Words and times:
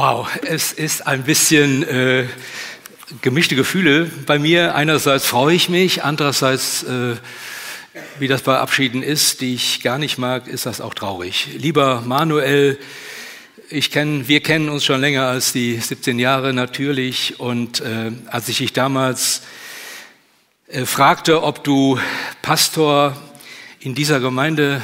Wow, 0.00 0.28
es 0.42 0.70
ist 0.70 1.08
ein 1.08 1.24
bisschen 1.24 1.82
äh, 1.82 2.28
gemischte 3.20 3.56
Gefühle 3.56 4.08
bei 4.26 4.38
mir. 4.38 4.76
Einerseits 4.76 5.26
freue 5.26 5.56
ich 5.56 5.68
mich, 5.68 6.04
andererseits, 6.04 6.84
äh, 6.84 7.16
wie 8.20 8.28
das 8.28 8.42
bei 8.42 8.56
Abschieden 8.58 9.02
ist, 9.02 9.40
die 9.40 9.56
ich 9.56 9.82
gar 9.82 9.98
nicht 9.98 10.16
mag, 10.16 10.46
ist 10.46 10.66
das 10.66 10.80
auch 10.80 10.94
traurig. 10.94 11.48
Lieber 11.56 12.02
Manuel, 12.06 12.78
ich 13.70 13.90
kenn, 13.90 14.28
wir 14.28 14.40
kennen 14.40 14.68
uns 14.68 14.84
schon 14.84 15.00
länger 15.00 15.26
als 15.26 15.52
die 15.52 15.78
17 15.78 16.20
Jahre 16.20 16.52
natürlich. 16.52 17.40
Und 17.40 17.80
äh, 17.80 18.12
als 18.26 18.48
ich 18.48 18.58
dich 18.58 18.72
damals 18.72 19.42
äh, 20.68 20.84
fragte, 20.84 21.42
ob 21.42 21.64
du 21.64 21.98
Pastor 22.40 23.20
in 23.80 23.96
dieser 23.96 24.20
Gemeinde 24.20 24.80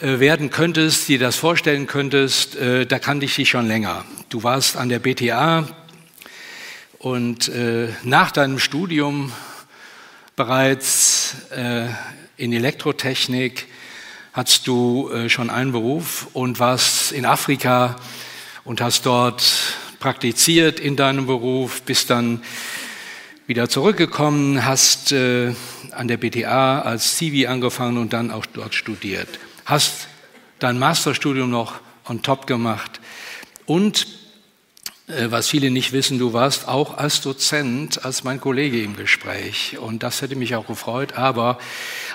werden 0.00 0.50
könntest, 0.50 1.08
dir 1.08 1.18
das 1.18 1.36
vorstellen 1.36 1.86
könntest, 1.86 2.56
äh, 2.56 2.86
da 2.86 2.98
kannte 2.98 3.26
ich 3.26 3.34
dich 3.34 3.48
schon 3.48 3.66
länger. 3.66 4.04
Du 4.28 4.42
warst 4.42 4.76
an 4.76 4.88
der 4.88 4.98
BTA 4.98 5.68
und 6.98 7.48
äh, 7.48 7.88
nach 8.02 8.30
deinem 8.30 8.58
Studium 8.58 9.32
bereits 10.34 11.34
in 12.36 12.52
Elektrotechnik 12.52 13.68
hattest 14.34 14.66
du 14.66 15.10
schon 15.28 15.48
einen 15.48 15.72
Beruf 15.72 16.28
und 16.34 16.60
warst 16.60 17.12
in 17.12 17.24
Afrika 17.24 17.96
und 18.62 18.82
hast 18.82 19.06
dort 19.06 19.42
praktiziert 19.98 20.78
in 20.78 20.94
deinem 20.94 21.26
Beruf, 21.26 21.80
bist 21.80 22.10
dann 22.10 22.42
wieder 23.46 23.70
zurückgekommen, 23.70 24.66
hast 24.66 25.14
an 25.14 25.56
der 26.02 26.18
BTA 26.18 26.82
als 26.82 27.16
Zivi 27.16 27.46
angefangen 27.46 27.96
und 27.96 28.12
dann 28.12 28.30
auch 28.30 28.44
dort 28.44 28.74
studiert 28.74 29.38
hast 29.66 30.08
dein 30.58 30.78
Masterstudium 30.78 31.50
noch 31.50 31.80
on 32.08 32.22
top 32.22 32.46
gemacht 32.46 33.00
und 33.66 34.06
äh, 35.08 35.30
was 35.30 35.48
viele 35.48 35.70
nicht 35.70 35.92
wissen, 35.92 36.18
du 36.18 36.32
warst 36.32 36.66
auch 36.66 36.98
als 36.98 37.20
Dozent, 37.20 38.04
als 38.04 38.24
mein 38.24 38.40
Kollege 38.40 38.82
im 38.82 38.96
Gespräch. 38.96 39.76
Und 39.78 40.02
das 40.02 40.22
hätte 40.22 40.36
mich 40.36 40.54
auch 40.56 40.66
gefreut, 40.66 41.14
aber 41.14 41.58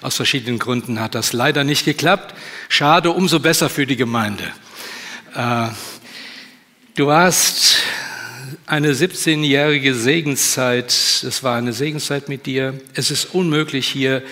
aus 0.01 0.15
verschiedenen 0.15 0.59
Gründen 0.59 0.99
hat 0.99 1.15
das 1.15 1.33
leider 1.33 1.63
nicht 1.63 1.85
geklappt. 1.85 2.33
Schade, 2.69 3.11
umso 3.11 3.39
besser 3.39 3.69
für 3.69 3.85
die 3.85 3.95
Gemeinde. 3.95 4.43
Äh, 5.35 5.67
du 6.95 7.07
warst 7.07 7.77
eine 8.65 8.93
17-jährige 8.93 9.93
Segenszeit. 9.93 10.89
Es 10.89 11.43
war 11.43 11.57
eine 11.57 11.73
Segenszeit 11.73 12.29
mit 12.29 12.45
dir. 12.45 12.79
Es 12.93 13.11
ist 13.11 13.33
unmöglich 13.33 13.87
hier 13.87 14.23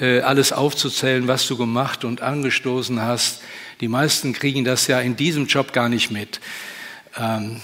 alles 0.00 0.52
aufzuzählen, 0.52 1.26
was 1.26 1.46
du 1.48 1.56
gemacht 1.56 2.04
und 2.04 2.20
angestoßen 2.20 3.02
hast. 3.02 3.42
Die 3.80 3.88
meisten 3.88 4.32
kriegen 4.32 4.64
das 4.64 4.86
ja 4.86 5.00
in 5.00 5.16
diesem 5.16 5.46
Job 5.46 5.72
gar 5.72 5.88
nicht 5.88 6.10
mit. 6.10 6.40
Ähm, 7.16 7.60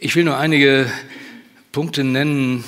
ich 0.00 0.14
will 0.14 0.24
nur 0.24 0.36
einige 0.36 0.90
Punkte 1.72 2.04
nennen, 2.04 2.64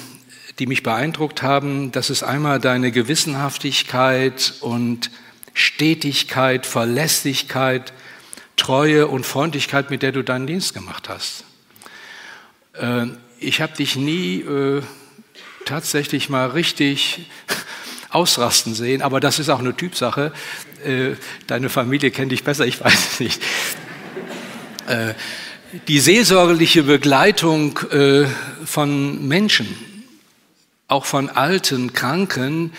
die 0.59 0.67
mich 0.67 0.83
beeindruckt 0.83 1.43
haben. 1.43 1.93
Das 1.93 2.11
ist 2.11 2.23
einmal 2.23 2.61
deine 2.61 2.93
Gewissenhaftigkeit 2.93 4.55
und 4.61 5.11
Stetigkeit, 5.55 6.67
Verlässlichkeit, 6.67 7.93
Treue 8.57 9.07
und 9.07 9.27
Freundlichkeit, 9.27 9.91
mit 9.91 10.03
der 10.03 10.13
du 10.13 10.23
deinen 10.23 10.47
Dienst 10.47 10.75
gemacht 10.75 11.09
hast. 11.09 11.45
Äh, 12.75 13.07
ich 13.39 13.61
habe 13.61 13.75
dich 13.75 13.97
nie 13.97 14.41
äh, 14.41 14.83
tatsächlich 15.65 16.29
mal 16.29 16.49
richtig 16.49 17.27
ausrasten 18.11 18.75
sehen, 18.75 19.03
aber 19.03 19.21
das 19.21 19.39
ist 19.39 19.49
auch 19.49 19.61
eine 19.61 19.77
Typsache. 19.77 20.33
Äh, 20.85 21.13
deine 21.47 21.69
Familie 21.69 22.11
kennt 22.11 22.33
dich 22.33 22.45
besser, 22.45 22.67
ich 22.67 22.81
weiß 22.81 23.13
es 23.13 23.21
nicht. 23.21 23.43
Äh, 24.87 25.15
die 25.87 26.01
seelsorgerliche 26.01 26.83
Begleitung 26.83 27.79
äh, 27.91 28.27
von 28.65 29.27
Menschen, 29.29 29.69
auch 30.89 31.05
von 31.05 31.29
alten, 31.29 31.93
Kranken, 31.93 32.73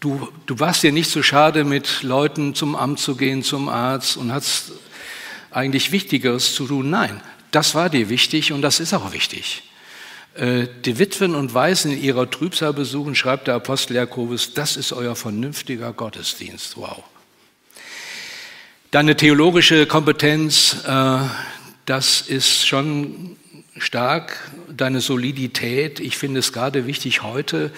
du, 0.00 0.28
du 0.46 0.58
warst 0.58 0.82
dir 0.82 0.92
nicht 0.92 1.10
so 1.10 1.22
schade, 1.22 1.64
mit 1.64 2.02
Leuten 2.02 2.54
zum 2.54 2.74
Amt 2.74 2.98
zu 2.98 3.16
gehen, 3.16 3.42
zum 3.42 3.68
Arzt 3.68 4.16
und 4.16 4.32
hast 4.32 4.72
eigentlich 5.50 5.92
Wichtigeres 5.92 6.54
zu 6.54 6.66
tun. 6.66 6.90
Nein, 6.90 7.20
das 7.50 7.74
war 7.74 7.90
dir 7.90 8.08
wichtig 8.08 8.52
und 8.52 8.62
das 8.62 8.80
ist 8.80 8.94
auch 8.94 9.12
wichtig. 9.12 9.62
Äh, 10.34 10.66
die 10.84 10.98
Witwen 10.98 11.34
und 11.34 11.52
Waisen 11.52 11.92
in 11.92 12.02
ihrer 12.02 12.30
Trübsal 12.30 12.72
besuchen, 12.72 13.14
schreibt 13.14 13.48
der 13.48 13.54
Apostel 13.54 13.96
Jakobus, 13.96 14.54
das 14.54 14.76
ist 14.76 14.92
euer 14.92 15.14
vernünftiger 15.14 15.92
Gottesdienst. 15.92 16.76
Wow. 16.76 17.02
Deine 18.90 19.16
theologische 19.16 19.86
Kompetenz, 19.86 20.84
äh, 20.86 21.18
das 21.84 22.22
ist 22.22 22.66
schon 22.66 23.36
stark. 23.76 24.50
Deine 24.68 25.00
Solidität, 25.00 26.00
ich 26.00 26.16
finde 26.16 26.40
es 26.40 26.52
gerade 26.52 26.86
wichtig 26.86 27.22
heute, 27.22 27.70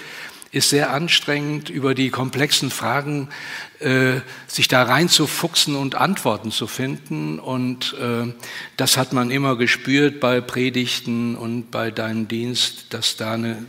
ist 0.54 0.70
sehr 0.70 0.90
anstrengend, 0.92 1.68
über 1.68 1.94
die 1.94 2.10
komplexen 2.10 2.70
Fragen 2.70 3.28
äh, 3.80 4.20
sich 4.46 4.68
da 4.68 4.84
reinzufuchsen 4.84 5.74
und 5.74 5.96
Antworten 5.96 6.52
zu 6.52 6.66
finden. 6.68 7.40
Und 7.40 7.94
äh, 8.00 8.32
das 8.76 8.96
hat 8.96 9.12
man 9.12 9.30
immer 9.30 9.56
gespürt 9.56 10.20
bei 10.20 10.40
Predigten 10.40 11.34
und 11.34 11.70
bei 11.70 11.90
deinem 11.90 12.28
Dienst, 12.28 12.94
dass 12.94 13.16
da 13.16 13.32
eine 13.32 13.66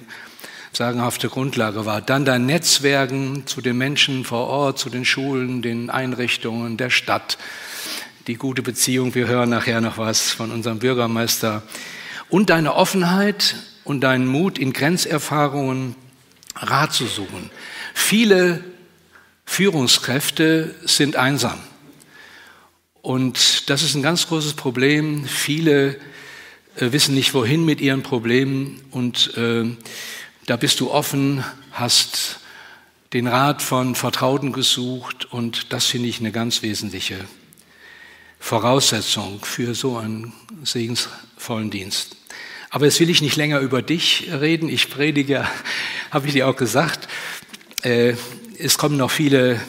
sagenhafte 0.74 1.28
Grundlage 1.28 1.86
war. 1.86 2.02
Dann 2.02 2.24
dein 2.24 2.46
Netzwerken 2.46 3.48
zu 3.48 3.62
den 3.62 3.78
Menschen 3.78 4.24
vor 4.24 4.48
Ort, 4.48 4.78
zu 4.78 4.90
den 4.90 5.06
Schulen, 5.06 5.62
den 5.64 5.90
Einrichtungen 5.90 6.78
der 6.78 6.92
Stadt, 6.92 7.40
die 8.28 8.36
gute 8.36 8.62
Beziehung. 8.62 9.16
Wir 9.16 9.28
hören 9.28 9.50
nachher 9.50 9.82
noch 9.82 9.98
was 9.98 10.32
von 10.32 10.52
unserem 10.52 10.80
Bürgermeister. 10.80 11.64
Und 12.30 12.52
deine 12.52 12.76
Offenheit 12.76 13.56
und 13.84 14.02
deinen 14.02 14.28
Mut 14.28 14.60
in 14.60 14.74
Grenzerfahrungen 14.74 15.96
Rat 16.56 16.94
zu 16.94 17.08
suchen. 17.08 17.50
Viele 17.94 18.64
Führungskräfte 19.46 20.76
sind 20.86 21.16
einsam. 21.16 21.60
Und 23.02 23.70
das 23.70 23.84
ist 23.84 23.96
ein 23.96 24.02
ganz 24.02 24.28
großes 24.28 24.54
Problem. 24.54 25.26
Viele 25.26 25.96
äh, 26.78 26.92
wissen 26.92 27.14
nicht, 27.14 27.34
wohin 27.34 27.64
mit 27.64 27.80
ihren 27.80 28.02
Problemen. 28.02 28.82
Und 28.92 29.38
äh, 29.38 29.66
da 30.46 30.58
bist 30.58 30.80
du 30.80 30.92
offen, 30.92 31.44
hast 31.72 32.40
den 33.14 33.28
Rat 33.28 33.62
von 33.62 33.96
Vertrauten 33.96 34.52
gesucht. 34.52 35.26
Und 35.32 35.72
das 35.72 35.86
finde 35.86 36.10
ich 36.10 36.20
eine 36.20 36.32
ganz 36.32 36.64
wesentliche 36.64 37.20
Voraussetzung 38.40 39.44
für 39.44 39.76
so 39.76 39.98
einen 39.98 40.34
segensvollen 40.64 41.70
Dienst. 41.70 42.16
Aber 42.76 42.84
jetzt 42.88 43.00
will 43.00 43.10
ich 43.10 43.22
nicht 43.22 43.38
länger 43.38 43.62
über 43.62 43.82
dich 43.82 44.28
reden. 44.30 44.68
Ich 44.68 44.90
predige, 44.90 45.48
habe 46.12 46.28
ich 46.28 46.34
dir 46.34 46.46
auch 46.46 46.58
gesagt. 46.58 47.08
Äh, 47.84 48.16
es 48.60 48.78
kommen 48.78 48.98
noch 48.98 49.12
viele 49.12 49.62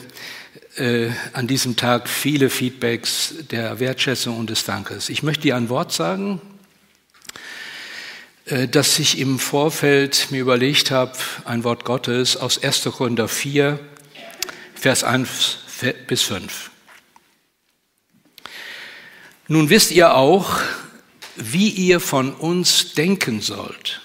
äh, 0.75 1.07
an 1.31 1.47
diesem 1.47 1.77
Tag 1.77 2.09
viele 2.09 2.49
Feedbacks 2.49 3.35
der 3.49 3.79
Wertschätzung 3.79 4.37
und 4.37 4.49
des 4.49 4.65
Dankes. 4.65 5.07
Ich 5.07 5.23
möchte 5.23 5.43
dir 5.43 5.55
ein 5.55 5.69
Wort 5.69 5.93
sagen, 5.93 6.41
äh, 8.43 8.67
das 8.67 8.99
ich 8.99 9.19
im 9.19 9.39
Vorfeld 9.39 10.27
mir 10.31 10.41
überlegt 10.41 10.91
habe, 10.91 11.13
ein 11.45 11.63
Wort 11.63 11.85
Gottes 11.85 12.35
aus 12.35 12.61
1. 12.61 12.89
Korinther 12.91 13.29
4, 13.29 13.79
Vers 14.75 15.05
1 15.05 15.59
bis 16.07 16.23
5. 16.23 16.71
Nun 19.47 19.69
wisst 19.69 19.91
ihr 19.91 20.13
auch, 20.13 20.59
wie 21.37 21.69
ihr 21.69 21.99
von 21.99 22.33
uns 22.33 22.93
denken 22.93 23.41
sollt. 23.41 24.01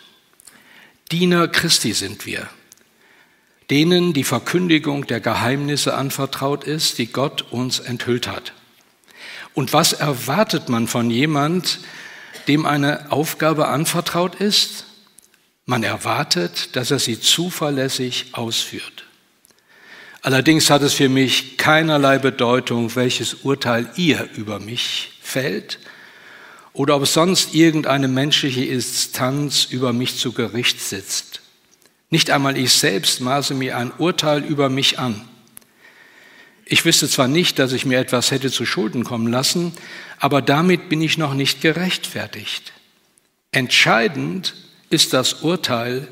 Diener 1.10 1.48
Christi 1.48 1.92
sind 1.92 2.26
wir, 2.26 2.48
denen 3.70 4.12
die 4.12 4.24
Verkündigung 4.24 5.06
der 5.06 5.20
Geheimnisse 5.20 5.94
anvertraut 5.94 6.64
ist, 6.64 6.98
die 6.98 7.06
Gott 7.06 7.42
uns 7.50 7.78
enthüllt 7.78 8.26
hat. 8.26 8.52
Und 9.54 9.72
was 9.72 9.92
erwartet 9.92 10.68
man 10.68 10.88
von 10.88 11.10
jemand, 11.10 11.80
dem 12.48 12.64
eine 12.64 13.12
Aufgabe 13.12 13.68
anvertraut 13.68 14.36
ist? 14.36 14.86
Man 15.66 15.82
erwartet, 15.82 16.74
dass 16.76 16.90
er 16.90 16.98
sie 16.98 17.20
zuverlässig 17.20 18.26
ausführt. 18.32 19.04
Allerdings 20.22 20.70
hat 20.70 20.82
es 20.82 20.94
für 20.94 21.08
mich 21.08 21.56
keinerlei 21.56 22.18
Bedeutung, 22.18 22.94
welches 22.94 23.34
Urteil 23.34 23.90
ihr 23.96 24.28
über 24.34 24.60
mich 24.60 25.12
fällt 25.20 25.78
oder 26.72 26.96
ob 26.96 27.06
sonst 27.06 27.54
irgendeine 27.54 28.08
menschliche 28.08 28.64
Instanz 28.64 29.66
über 29.70 29.92
mich 29.92 30.18
zu 30.18 30.32
Gericht 30.32 30.80
sitzt. 30.80 31.40
Nicht 32.10 32.30
einmal 32.30 32.56
ich 32.56 32.72
selbst 32.72 33.20
maße 33.20 33.54
mir 33.54 33.76
ein 33.76 33.92
Urteil 33.98 34.44
über 34.44 34.68
mich 34.68 34.98
an. 34.98 35.28
Ich 36.64 36.84
wüsste 36.84 37.08
zwar 37.08 37.28
nicht, 37.28 37.58
dass 37.58 37.72
ich 37.72 37.84
mir 37.84 37.98
etwas 37.98 38.30
hätte 38.30 38.50
zu 38.50 38.64
Schulden 38.64 39.04
kommen 39.04 39.26
lassen, 39.26 39.72
aber 40.18 40.40
damit 40.40 40.88
bin 40.88 41.02
ich 41.02 41.18
noch 41.18 41.34
nicht 41.34 41.60
gerechtfertigt. 41.60 42.72
Entscheidend 43.50 44.54
ist 44.88 45.12
das 45.12 45.42
Urteil, 45.42 46.08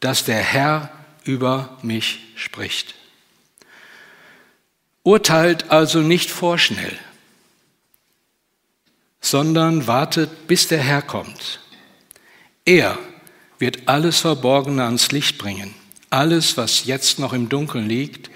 das 0.00 0.24
der 0.24 0.38
Herr 0.38 0.90
über 1.24 1.78
mich 1.82 2.20
spricht. 2.34 2.94
Urteilt 5.04 5.70
also 5.70 6.00
nicht 6.00 6.30
vorschnell, 6.30 6.96
sondern 9.22 9.86
wartet, 9.86 10.46
bis 10.48 10.68
der 10.68 10.80
Herr 10.80 11.00
kommt. 11.00 11.60
Er 12.66 12.98
wird 13.58 13.88
alles 13.88 14.20
Verborgene 14.20 14.84
ans 14.84 15.12
Licht 15.12 15.38
bringen, 15.38 15.74
alles, 16.10 16.56
was 16.56 16.84
jetzt 16.84 17.18
noch 17.18 17.32
im 17.32 17.48
Dunkeln 17.48 17.88
liegt, 17.88 18.30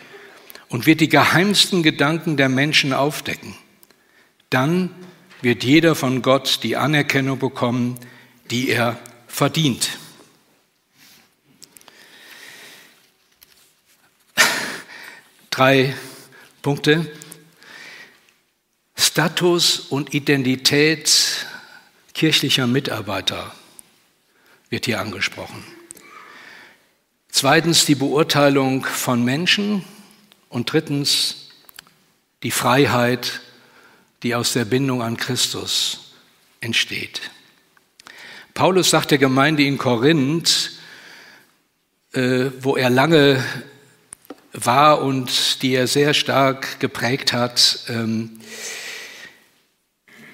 und 0.68 0.86
wird 0.86 1.00
die 1.00 1.08
geheimsten 1.08 1.82
Gedanken 1.82 2.36
der 2.36 2.48
Menschen 2.48 2.92
aufdecken. 2.92 3.54
Dann 4.50 4.94
wird 5.42 5.64
jeder 5.64 5.94
von 5.94 6.22
Gott 6.22 6.60
die 6.62 6.76
Anerkennung 6.76 7.38
bekommen, 7.38 7.98
die 8.50 8.70
er 8.70 8.98
verdient. 9.26 9.98
Drei 15.50 15.94
Punkte. 16.62 17.10
Status 19.16 19.80
und 19.80 20.12
Identität 20.12 21.46
kirchlicher 22.12 22.66
Mitarbeiter 22.66 23.50
wird 24.68 24.84
hier 24.84 25.00
angesprochen. 25.00 25.64
Zweitens 27.30 27.86
die 27.86 27.94
Beurteilung 27.94 28.84
von 28.84 29.24
Menschen 29.24 29.82
und 30.50 30.70
drittens 30.70 31.48
die 32.42 32.50
Freiheit, 32.50 33.40
die 34.22 34.34
aus 34.34 34.52
der 34.52 34.66
Bindung 34.66 35.00
an 35.00 35.16
Christus 35.16 36.12
entsteht. 36.60 37.22
Paulus 38.52 38.90
sagt 38.90 39.12
der 39.12 39.18
Gemeinde 39.18 39.62
in 39.62 39.78
Korinth, 39.78 40.72
äh, 42.12 42.50
wo 42.60 42.76
er 42.76 42.90
lange 42.90 43.42
war 44.52 45.00
und 45.00 45.62
die 45.62 45.72
er 45.72 45.86
sehr 45.86 46.12
stark 46.12 46.80
geprägt 46.80 47.32
hat, 47.32 47.78
ähm, 47.88 48.40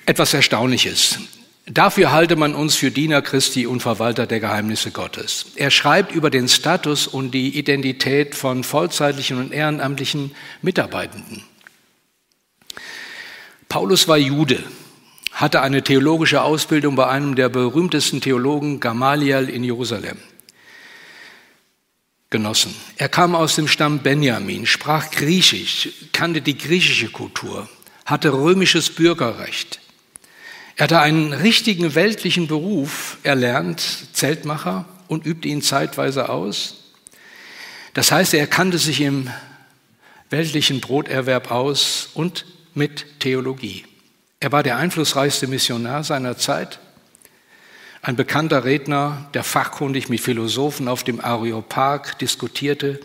etwas 0.07 0.35
Erstaunliches. 0.35 1.19
Dafür 1.67 2.11
halte 2.11 2.35
man 2.35 2.55
uns 2.55 2.75
für 2.75 2.91
Diener 2.91 3.23
Christi 3.23 3.67
und 3.67 3.81
Verwalter 3.81 4.27
der 4.27 4.41
Geheimnisse 4.41 4.91
Gottes. 4.91 5.47
Er 5.55 5.71
schreibt 5.71 6.13
über 6.13 6.29
den 6.29 6.49
Status 6.49 7.07
und 7.07 7.31
die 7.31 7.57
Identität 7.57 8.35
von 8.35 8.65
vollzeitlichen 8.65 9.39
und 9.39 9.53
ehrenamtlichen 9.53 10.33
Mitarbeitenden. 10.61 11.45
Paulus 13.69 14.09
war 14.09 14.19
Jude, 14.19 14.63
hatte 15.31 15.63
eine 15.63 15.83
theologische 15.83 16.43
Ausbildung 16.43 16.97
bei 16.97 17.07
einem 17.07 17.37
der 17.37 17.49
berühmtesten 17.49 18.21
Theologen 18.21 18.81
Gamaliel 18.81 19.49
in 19.49 19.63
Jerusalem 19.63 20.19
genossen. 22.33 22.75
Er 22.97 23.09
kam 23.09 23.37
aus 23.37 23.55
dem 23.55 23.69
Stamm 23.69 24.01
Benjamin, 24.01 24.67
sprach 24.67 25.13
Griechisch, 25.13 25.91
kannte 26.13 26.43
die 26.43 26.59
griechische 26.59 27.11
Kultur, 27.11 27.69
hatte 28.05 28.33
römisches 28.33 28.91
Bürgerrecht. 28.91 29.82
Er 30.83 30.87
hatte 30.87 31.01
einen 31.01 31.33
richtigen 31.33 31.95
weltlichen 31.95 32.49
Beruf 32.49 33.19
erlernt, 33.23 34.09
Zeltmacher, 34.15 34.85
und 35.07 35.25
übte 35.25 35.47
ihn 35.47 35.63
zeitweise 35.63 36.29
aus. 36.29 36.91
Das 37.95 38.11
heißt, 38.11 38.35
er 38.35 38.49
kannte 38.49 38.79
sich 38.79 39.01
im 39.01 39.31
weltlichen 40.29 40.81
Broterwerb 40.81 41.53
aus 41.53 42.09
und 42.15 42.47
mit 42.75 43.21
Theologie. 43.21 43.85
Er 44.41 44.51
war 44.51 44.65
der 44.65 44.77
einflussreichste 44.77 45.47
Missionar 45.47 46.03
seiner 46.03 46.37
Zeit 46.37 46.81
ein 48.03 48.17
bekannter 48.17 48.65
Redner, 48.65 49.31
der 49.35 49.45
fachkundig 49.45 50.09
mit 50.09 50.21
Philosophen 50.21 50.89
auf 50.89 51.05
dem 51.05 51.21
Areopag 51.21 52.19
diskutierte, 52.19 52.99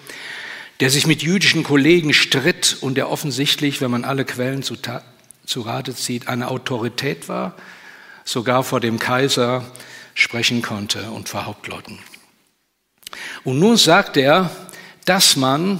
der 0.79 0.89
sich 0.89 1.05
mit 1.05 1.21
jüdischen 1.21 1.61
Kollegen 1.61 2.15
stritt 2.15 2.77
und 2.81 2.95
der 2.95 3.11
offensichtlich, 3.11 3.81
wenn 3.81 3.91
man 3.91 4.03
alle 4.03 4.25
Quellen 4.25 4.63
zu, 5.47 5.61
Rate 5.61 5.95
zieht, 5.95 6.27
eine 6.27 6.49
Autorität 6.49 7.29
war, 7.29 7.55
sogar 8.23 8.63
vor 8.63 8.79
dem 8.79 8.99
Kaiser 8.99 9.65
sprechen 10.13 10.61
konnte 10.61 11.09
und 11.11 11.29
vor 11.29 11.45
Hauptleuten. 11.45 11.99
Und 13.43 13.59
nun 13.59 13.77
sagt 13.77 14.17
er, 14.17 14.51
dass 15.05 15.35
man 15.35 15.79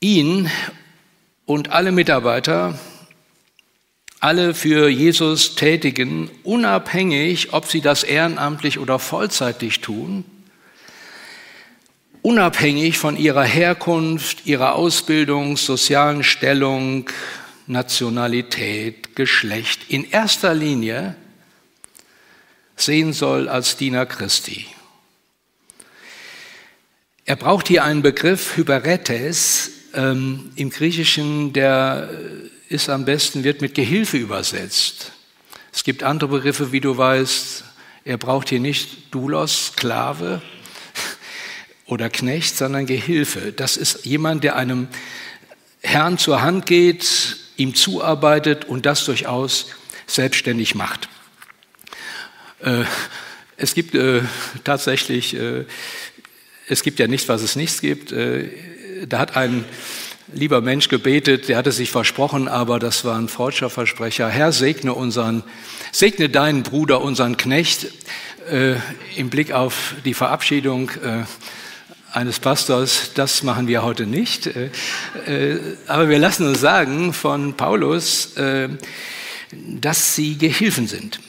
ihn 0.00 0.50
und 1.46 1.70
alle 1.70 1.92
Mitarbeiter 1.92 2.78
alle 4.20 4.52
für 4.52 4.88
Jesus 4.88 5.54
tätigen, 5.54 6.28
unabhängig, 6.42 7.52
ob 7.52 7.66
sie 7.66 7.80
das 7.80 8.02
ehrenamtlich 8.02 8.80
oder 8.80 8.98
vollzeitig 8.98 9.80
tun, 9.80 10.24
unabhängig 12.22 12.98
von 12.98 13.16
ihrer 13.16 13.44
Herkunft, 13.44 14.46
ihrer 14.46 14.74
Ausbildung, 14.74 15.56
sozialen 15.56 16.22
Stellung, 16.22 17.08
Nationalität, 17.66 19.14
Geschlecht, 19.14 19.82
in 19.88 20.08
erster 20.10 20.54
Linie 20.54 21.16
sehen 22.76 23.12
soll 23.12 23.48
als 23.48 23.76
Diener 23.76 24.06
Christi. 24.06 24.66
Er 27.24 27.36
braucht 27.36 27.68
hier 27.68 27.84
einen 27.84 28.02
Begriff 28.02 28.56
Hyperetes 28.56 29.70
ähm, 29.94 30.52
im 30.56 30.70
Griechischen, 30.70 31.52
der 31.52 32.08
ist 32.68 32.88
am 32.88 33.04
besten, 33.04 33.44
wird 33.44 33.60
mit 33.60 33.74
Gehilfe 33.74 34.16
übersetzt. 34.16 35.12
Es 35.72 35.84
gibt 35.84 36.02
andere 36.02 36.30
Begriffe, 36.30 36.72
wie 36.72 36.80
du 36.80 36.96
weißt. 36.96 37.64
Er 38.04 38.16
braucht 38.16 38.48
hier 38.48 38.60
nicht 38.60 39.14
Doulos, 39.14 39.72
Sklave 39.72 40.40
oder 41.88 42.10
Knecht, 42.10 42.56
sondern 42.56 42.86
Gehilfe. 42.86 43.52
Das 43.52 43.76
ist 43.76 44.04
jemand, 44.04 44.44
der 44.44 44.56
einem 44.56 44.88
Herrn 45.80 46.18
zur 46.18 46.42
Hand 46.42 46.66
geht, 46.66 47.36
ihm 47.56 47.74
zuarbeitet 47.74 48.66
und 48.66 48.86
das 48.86 49.04
durchaus 49.04 49.66
selbstständig 50.06 50.74
macht. 50.74 51.08
Äh, 52.60 52.84
es 53.56 53.74
gibt 53.74 53.94
äh, 53.94 54.22
tatsächlich, 54.64 55.34
äh, 55.34 55.64
es 56.68 56.82
gibt 56.82 56.98
ja 56.98 57.06
nichts, 57.06 57.28
was 57.28 57.42
es 57.42 57.56
nichts 57.56 57.80
gibt. 57.80 58.12
Da 58.12 59.18
hat 59.18 59.36
ein 59.36 59.64
lieber 60.34 60.60
Mensch 60.60 60.88
gebetet, 60.88 61.48
der 61.48 61.56
hatte 61.56 61.72
sich 61.72 61.90
versprochen, 61.90 62.46
aber 62.48 62.78
das 62.78 63.06
war 63.06 63.16
ein 63.18 63.28
falscher 63.28 63.70
Versprecher. 63.70 64.28
Herr, 64.28 64.52
segne 64.52 64.92
unseren, 64.92 65.42
segne 65.92 66.28
deinen 66.28 66.62
Bruder, 66.62 67.00
unseren 67.00 67.38
Knecht, 67.38 67.86
äh, 68.50 68.74
im 69.16 69.30
Blick 69.30 69.52
auf 69.52 69.94
die 70.04 70.14
Verabschiedung 70.14 70.90
äh, 70.90 71.24
eines 72.18 72.40
Pastors. 72.40 73.12
Das 73.14 73.42
machen 73.42 73.68
wir 73.68 73.82
heute 73.82 74.06
nicht. 74.06 74.46
Äh, 74.46 74.70
äh 75.26 75.60
aber 75.86 76.08
wir 76.08 76.18
lassen 76.18 76.46
uns 76.46 76.60
sagen 76.60 77.12
von 77.12 77.54
Paulus, 77.56 78.36
äh, 78.36 78.68
dass 79.52 80.14
sie 80.14 80.36
Gehilfen 80.36 80.86
sind. 80.86 81.20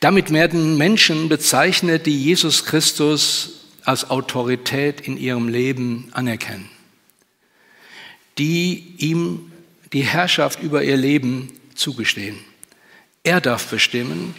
Damit 0.00 0.32
werden 0.32 0.76
Menschen 0.76 1.28
bezeichnet, 1.28 2.06
die 2.06 2.20
Jesus 2.24 2.64
Christus 2.64 3.60
als 3.84 4.10
Autorität 4.10 5.00
in 5.00 5.16
ihrem 5.16 5.48
Leben 5.48 6.08
anerkennen 6.12 6.68
die 8.38 8.94
ihm 8.98 9.52
die 9.92 10.02
Herrschaft 10.02 10.62
über 10.62 10.82
ihr 10.82 10.96
Leben 10.96 11.52
zugestehen. 11.74 12.38
Er 13.22 13.40
darf 13.40 13.66
bestimmen 13.66 14.34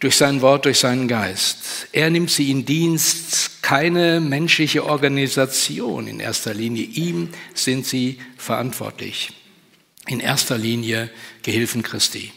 durch 0.00 0.16
sein 0.16 0.40
Wort, 0.40 0.64
durch 0.64 0.78
seinen 0.78 1.08
Geist. 1.08 1.88
Er 1.92 2.10
nimmt 2.10 2.30
sie 2.30 2.50
in 2.50 2.64
Dienst, 2.64 3.57
keine 3.68 4.18
menschliche 4.20 4.86
Organisation 4.86 6.06
in 6.06 6.20
erster 6.20 6.54
Linie. 6.54 6.84
Ihm 6.84 7.28
sind 7.52 7.84
sie 7.84 8.18
verantwortlich. 8.38 9.28
In 10.06 10.20
erster 10.20 10.56
Linie 10.56 11.10
Gehilfen 11.42 11.82
Christi. 11.82 12.32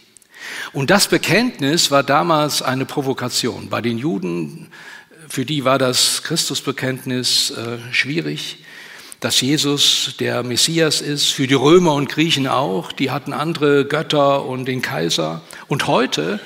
Und 0.73 0.89
das 0.89 1.07
Bekenntnis 1.07 1.89
war 1.89 2.03
damals 2.03 2.61
eine 2.61 2.83
Provokation. 2.83 3.69
Bei 3.69 3.79
den 3.79 3.97
Juden, 3.97 4.71
für 5.29 5.45
die 5.45 5.63
war 5.63 5.77
das 5.77 6.21
Christusbekenntnis 6.23 7.51
äh, 7.51 7.77
schwierig 7.93 8.57
dass 9.21 9.39
Jesus 9.39 10.15
der 10.19 10.41
Messias 10.41 10.99
ist, 10.99 11.27
für 11.27 11.45
die 11.45 11.53
Römer 11.53 11.93
und 11.93 12.09
Griechen 12.09 12.47
auch, 12.47 12.91
die 12.91 13.11
hatten 13.11 13.33
andere 13.33 13.85
Götter 13.85 14.47
und 14.47 14.65
den 14.65 14.81
Kaiser. 14.81 15.43
Und 15.67 15.85
heute, 15.85 16.39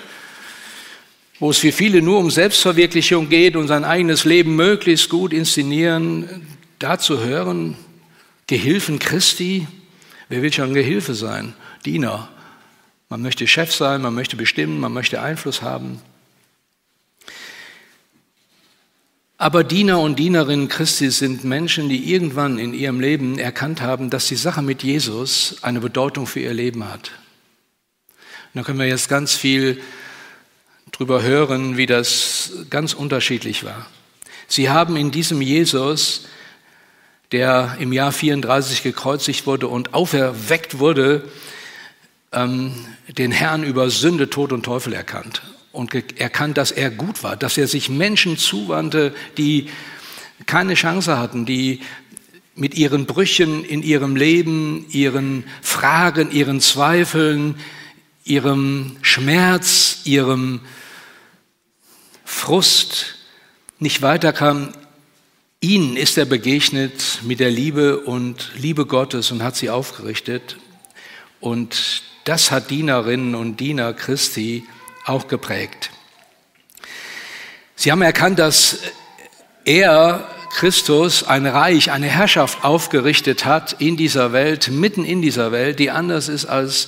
wo 1.39 1.49
es 1.49 1.57
für 1.57 1.71
viele 1.71 2.01
nur 2.01 2.19
um 2.19 2.31
Selbstverwirklichung 2.31 3.29
geht 3.29 3.55
und 3.55 3.67
sein 3.67 3.83
eigenes 3.83 4.23
Leben 4.25 4.55
möglichst 4.55 5.09
gut 5.09 5.33
inszenieren, 5.33 6.47
da 6.79 6.97
zu 6.97 7.19
hören, 7.19 7.77
Gehilfen 8.47 8.99
Christi, 8.99 9.67
wer 10.29 10.41
will 10.41 10.53
schon 10.53 10.73
Gehilfe 10.73 11.15
sein? 11.15 11.53
Diener. 11.83 12.29
Man 13.09 13.21
möchte 13.21 13.47
Chef 13.47 13.73
sein, 13.73 14.01
man 14.01 14.13
möchte 14.13 14.35
bestimmen, 14.35 14.79
man 14.79 14.93
möchte 14.93 15.21
Einfluss 15.21 15.61
haben. 15.61 15.99
Aber 19.37 19.63
Diener 19.63 19.99
und 19.99 20.17
Dienerinnen 20.17 20.69
Christi 20.69 21.09
sind 21.09 21.43
Menschen, 21.43 21.89
die 21.89 22.13
irgendwann 22.13 22.57
in 22.57 22.73
ihrem 22.73 22.99
Leben 22.99 23.37
erkannt 23.37 23.81
haben, 23.81 24.09
dass 24.09 24.27
die 24.27 24.35
Sache 24.35 24.61
mit 24.61 24.81
Jesus 24.81 25.57
eine 25.61 25.81
Bedeutung 25.81 26.25
für 26.25 26.39
ihr 26.39 26.53
Leben 26.53 26.85
hat. 26.85 27.11
Und 28.53 28.59
da 28.59 28.63
können 28.63 28.79
wir 28.79 28.87
jetzt 28.87 29.09
ganz 29.09 29.35
viel 29.35 29.81
drüber 30.91 31.23
hören, 31.23 31.77
wie 31.77 31.85
das 31.85 32.51
ganz 32.69 32.93
unterschiedlich 32.93 33.63
war. 33.63 33.87
Sie 34.47 34.69
haben 34.69 34.95
in 34.95 35.11
diesem 35.11 35.41
Jesus, 35.41 36.27
der 37.31 37.77
im 37.79 37.91
Jahr 37.91 38.11
34 38.11 38.83
gekreuzigt 38.83 39.47
wurde 39.47 39.67
und 39.67 39.93
auferweckt 39.93 40.79
wurde, 40.79 41.23
ähm, 42.31 42.73
den 43.07 43.31
Herrn 43.31 43.63
über 43.63 43.89
Sünde, 43.89 44.29
Tod 44.29 44.51
und 44.51 44.63
Teufel 44.63 44.93
erkannt 44.93 45.41
und 45.71 45.93
erkannt, 46.19 46.57
dass 46.57 46.71
er 46.71 46.89
gut 46.89 47.23
war, 47.23 47.35
dass 47.35 47.57
er 47.57 47.67
sich 47.67 47.89
Menschen 47.89 48.37
zuwandte, 48.37 49.13
die 49.37 49.69
keine 50.45 50.73
Chance 50.73 51.17
hatten, 51.17 51.45
die 51.45 51.81
mit 52.55 52.75
ihren 52.75 53.05
Brüchen 53.05 53.65
in 53.65 53.83
ihrem 53.83 54.15
Leben, 54.15 54.85
ihren 54.89 55.43
Fragen, 55.61 56.31
ihren 56.31 56.61
Zweifeln, 56.61 57.55
ihrem 58.25 58.97
Schmerz, 59.03 59.99
ihrem 60.03 60.59
Frust 62.25 63.15
nicht 63.79 64.01
weiterkam. 64.01 64.73
Ihnen 65.61 65.95
ist 65.95 66.17
er 66.17 66.25
begegnet 66.25 67.19
mit 67.21 67.39
der 67.39 67.51
Liebe 67.51 67.99
und 67.99 68.51
Liebe 68.55 68.87
Gottes 68.87 69.31
und 69.31 69.43
hat 69.43 69.55
sie 69.55 69.69
aufgerichtet. 69.69 70.57
Und 71.39 72.01
das 72.23 72.49
hat 72.49 72.71
Dienerinnen 72.71 73.35
und 73.35 73.59
Diener 73.59 73.93
Christi 73.93 74.65
auch 75.05 75.27
geprägt. 75.27 75.91
Sie 77.75 77.91
haben 77.91 78.01
erkannt, 78.01 78.39
dass 78.39 78.79
er, 79.65 80.27
Christus, 80.51 81.23
ein 81.23 81.45
Reich, 81.45 81.91
eine 81.91 82.07
Herrschaft 82.07 82.63
aufgerichtet 82.63 83.45
hat 83.45 83.73
in 83.79 83.97
dieser 83.97 84.31
Welt, 84.31 84.69
mitten 84.69 85.05
in 85.05 85.21
dieser 85.21 85.51
Welt, 85.51 85.77
die 85.77 85.91
anders 85.91 86.27
ist 86.27 86.45
als 86.45 86.87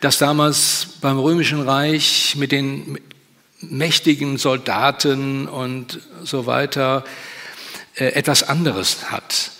das 0.00 0.16
damals 0.16 0.88
beim 1.02 1.18
Römischen 1.18 1.60
Reich 1.60 2.34
mit 2.36 2.52
den 2.52 2.98
mächtigen 3.60 4.38
Soldaten 4.38 5.46
und 5.46 6.00
so 6.24 6.46
weiter 6.46 7.04
äh, 7.96 8.06
etwas 8.06 8.42
anderes 8.42 9.10
hat, 9.10 9.50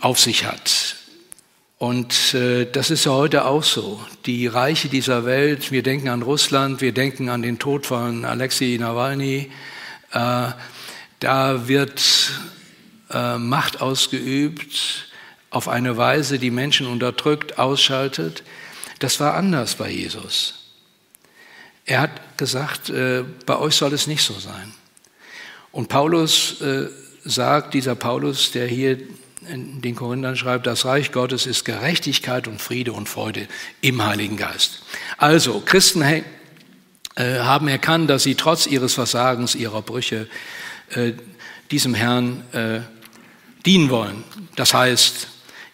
auf 0.00 0.20
sich 0.20 0.44
hat. 0.44 0.96
Und 1.78 2.34
äh, 2.34 2.66
das 2.70 2.90
ist 2.90 3.06
ja 3.06 3.12
heute 3.12 3.46
auch 3.46 3.64
so. 3.64 4.04
Die 4.26 4.46
Reiche 4.46 4.88
dieser 4.88 5.24
Welt, 5.24 5.72
wir 5.72 5.82
denken 5.82 6.08
an 6.08 6.20
Russland, 6.20 6.82
wir 6.82 6.92
denken 6.92 7.30
an 7.30 7.40
den 7.40 7.58
Tod 7.58 7.86
von 7.86 8.26
Alexei 8.26 8.76
Nawalny, 8.78 9.50
äh, 10.12 10.48
da 11.20 11.68
wird 11.68 12.32
Macht 13.38 13.82
ausgeübt 13.82 15.11
auf 15.52 15.68
eine 15.68 15.96
Weise, 15.98 16.38
die 16.38 16.50
Menschen 16.50 16.86
unterdrückt, 16.86 17.58
ausschaltet. 17.58 18.42
Das 18.98 19.20
war 19.20 19.34
anders 19.34 19.74
bei 19.74 19.90
Jesus. 19.90 20.54
Er 21.84 22.00
hat 22.00 22.38
gesagt, 22.38 22.88
äh, 22.88 23.22
bei 23.44 23.58
euch 23.58 23.76
soll 23.76 23.92
es 23.92 24.06
nicht 24.06 24.22
so 24.22 24.32
sein. 24.38 24.72
Und 25.70 25.88
Paulus 25.88 26.60
äh, 26.62 26.88
sagt, 27.24 27.74
dieser 27.74 27.94
Paulus, 27.94 28.52
der 28.52 28.66
hier 28.66 28.98
in 29.50 29.82
den 29.82 29.94
Korinthern 29.94 30.36
schreibt, 30.36 30.66
das 30.66 30.86
Reich 30.86 31.12
Gottes 31.12 31.46
ist 31.46 31.64
Gerechtigkeit 31.64 32.48
und 32.48 32.60
Friede 32.60 32.92
und 32.92 33.08
Freude 33.08 33.46
im 33.82 34.02
Heiligen 34.02 34.38
Geist. 34.38 34.82
Also, 35.18 35.60
Christen 35.60 36.02
äh, 36.02 36.22
haben 37.16 37.68
erkannt, 37.68 38.08
dass 38.08 38.22
sie 38.22 38.36
trotz 38.36 38.66
ihres 38.66 38.94
Versagens, 38.94 39.54
ihrer 39.54 39.82
Brüche, 39.82 40.28
äh, 40.90 41.12
diesem 41.70 41.94
Herrn 41.94 42.44
äh, 42.52 42.80
dienen 43.66 43.90
wollen. 43.90 44.24
Das 44.56 44.72
heißt, 44.72 45.28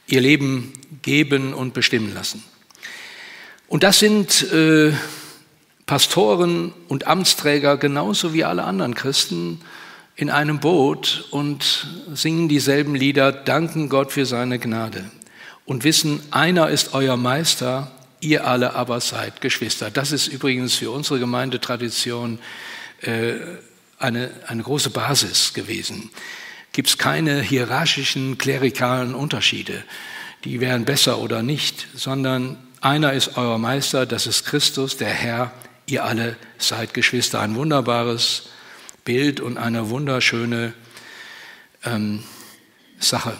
ihr 0.08 0.20
Leben 0.20 0.72
geben 1.02 1.54
und 1.54 1.74
bestimmen 1.74 2.12
lassen. 2.12 2.42
Und 3.68 3.82
das 3.82 3.98
sind 3.98 4.50
äh, 4.52 4.92
Pastoren 5.86 6.72
und 6.88 7.06
Amtsträger 7.06 7.76
genauso 7.76 8.34
wie 8.34 8.44
alle 8.44 8.64
anderen 8.64 8.94
Christen, 8.94 9.60
in 10.16 10.30
einem 10.30 10.58
Boot 10.58 11.28
und 11.30 11.86
singen 12.12 12.48
dieselben 12.48 12.96
Lieder, 12.96 13.30
danken 13.30 13.88
Gott 13.88 14.10
für 14.10 14.26
seine 14.26 14.58
Gnade 14.58 15.04
und 15.68 15.84
wissen, 15.84 16.20
einer 16.30 16.70
ist 16.70 16.94
euer 16.94 17.16
Meister, 17.16 17.92
ihr 18.20 18.46
alle 18.46 18.74
aber 18.74 19.00
seid 19.00 19.42
Geschwister. 19.42 19.90
Das 19.90 20.12
ist 20.12 20.26
übrigens 20.26 20.74
für 20.74 20.90
unsere 20.90 21.20
Gemeindetradition 21.20 22.38
äh, 23.02 23.34
eine, 23.98 24.30
eine 24.46 24.62
große 24.62 24.90
Basis 24.90 25.52
gewesen. 25.52 26.10
Gibt 26.78 26.90
es 26.90 26.96
keine 26.96 27.42
hierarchischen, 27.42 28.38
klerikalen 28.38 29.16
Unterschiede, 29.16 29.82
die 30.44 30.60
wären 30.60 30.84
besser 30.84 31.18
oder 31.18 31.42
nicht, 31.42 31.88
sondern 31.96 32.56
einer 32.80 33.14
ist 33.14 33.36
euer 33.36 33.58
Meister, 33.58 34.06
das 34.06 34.28
ist 34.28 34.44
Christus, 34.44 34.96
der 34.96 35.08
Herr, 35.08 35.50
ihr 35.86 36.04
alle 36.04 36.36
seid 36.56 36.94
Geschwister. 36.94 37.40
Ein 37.40 37.56
wunderbares 37.56 38.50
Bild 39.04 39.40
und 39.40 39.58
eine 39.58 39.90
wunderschöne 39.90 40.72
ähm, 41.84 42.22
Sache. 43.00 43.36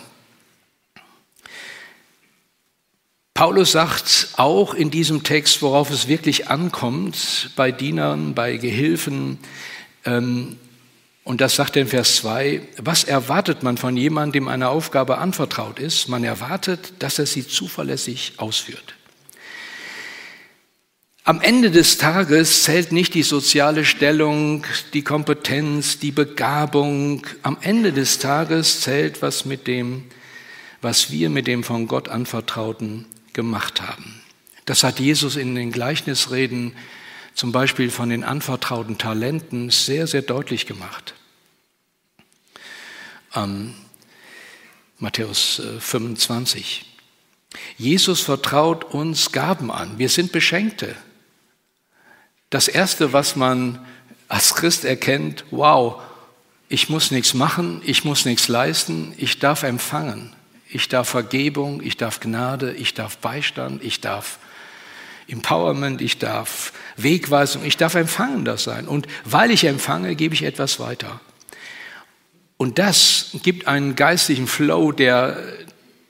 Paulus 3.35 3.71
sagt 3.71 4.31
auch 4.37 4.75
in 4.75 4.91
diesem 4.91 5.23
Text, 5.23 5.63
worauf 5.63 5.93
es 5.93 6.09
wirklich 6.09 6.49
ankommt, 6.49 7.51
bei 7.55 7.71
Dienern, 7.71 8.35
bei 8.35 8.57
Gehilfen, 8.57 9.39
ähm, 10.05 10.57
und 11.29 11.43
das 11.43 11.57
sagt 11.57 11.77
er 11.77 11.83
in 11.83 11.89
Vers 11.89 12.17
2, 12.17 12.63
was 12.79 13.05
erwartet 13.05 13.63
man 13.63 13.77
von 13.77 13.99
jemandem, 13.99 14.45
dem 14.45 14.49
eine 14.49 14.71
Aufgabe 14.71 15.19
anvertraut 15.19 15.79
ist? 15.79 16.09
Man 16.09 16.25
erwartet, 16.25 16.95
dass 17.01 17.19
er 17.19 17.27
sie 17.27 17.47
zuverlässig 17.47 18.33
ausführt. 18.39 18.95
Am 21.25 21.43
Ende 21.43 21.71
des 21.71 21.99
Tages 21.99 22.63
zählt 22.63 22.93
nicht 22.93 23.13
die 23.13 23.25
soziale 23.25 23.85
Stellung, 23.85 24.65
die 24.95 25.03
Kompetenz, 25.03 25.99
die 25.99 26.13
Begabung. 26.13 27.27
Am 27.43 27.59
Ende 27.61 27.93
des 27.93 28.19
Tages 28.19 28.81
zählt, 28.81 29.21
was 29.21 29.45
mit 29.45 29.67
dem, 29.67 30.05
was 30.81 31.11
wir 31.11 31.29
mit 31.29 31.47
dem 31.47 31.63
von 31.63 31.89
Gott 31.89 32.09
anvertrauten 32.09 33.05
gemacht 33.35 33.83
haben. 33.83 34.23
Das 34.65 34.83
hat 34.83 34.99
Jesus 34.99 35.37
in 35.37 35.55
den 35.55 35.73
Gleichnisreden, 35.73 36.73
zum 37.35 37.53
Beispiel 37.53 37.91
von 37.91 38.09
den 38.09 38.25
anvertrauten 38.25 38.97
Talenten, 38.97 39.69
sehr, 39.69 40.07
sehr 40.07 40.23
deutlich 40.23 40.65
gemacht. 40.65 41.13
Ähm, 43.39 43.75
Matthäus 44.99 45.63
25. 45.79 46.85
Äh, 46.85 47.59
Jesus 47.77 48.21
vertraut 48.21 48.85
uns 48.85 49.33
Gaben 49.33 49.71
an. 49.71 49.99
Wir 49.99 50.09
sind 50.09 50.33
Beschenkte. 50.33 50.97
Das 52.51 52.69
Erste, 52.69 53.13
was 53.13 53.37
man 53.37 53.87
als 54.29 54.55
Christ 54.55 54.85
erkennt, 54.85 55.45
wow, 55.51 56.03
ich 56.69 56.89
muss 56.89 57.11
nichts 57.11 57.33
machen, 57.35 57.81
ich 57.85 58.05
muss 58.05 58.25
nichts 58.25 58.49
leisten, 58.49 59.15
ich 59.17 59.39
darf 59.39 59.63
empfangen. 59.63 60.35
Ich 60.71 60.89
darf 60.89 61.09
Vergebung, 61.09 61.83
ich 61.83 61.97
darf 61.97 62.21
Gnade, 62.21 62.75
ich 62.75 62.93
darf 62.93 63.17
Beistand, 63.19 63.83
ich 63.83 64.03
darf 64.03 64.39
Empowerment, 65.27 66.03
ich 66.03 66.19
darf 66.19 66.73
Wegweisung, 66.97 67.65
ich 67.65 67.79
darf 67.79 67.95
empfangen 67.95 68.45
das 68.45 68.65
sein. 68.65 68.87
Und 68.87 69.07
weil 69.25 69.51
ich 69.51 69.65
empfange, 69.65 70.15
gebe 70.15 70.35
ich 70.35 70.43
etwas 70.43 70.79
weiter. 70.79 71.21
Und 72.59 72.79
das 72.79 73.31
gibt 73.43 73.67
einen 73.67 73.95
geistlichen 73.97 74.49
Flow, 74.49 74.93
der, 74.93 75.43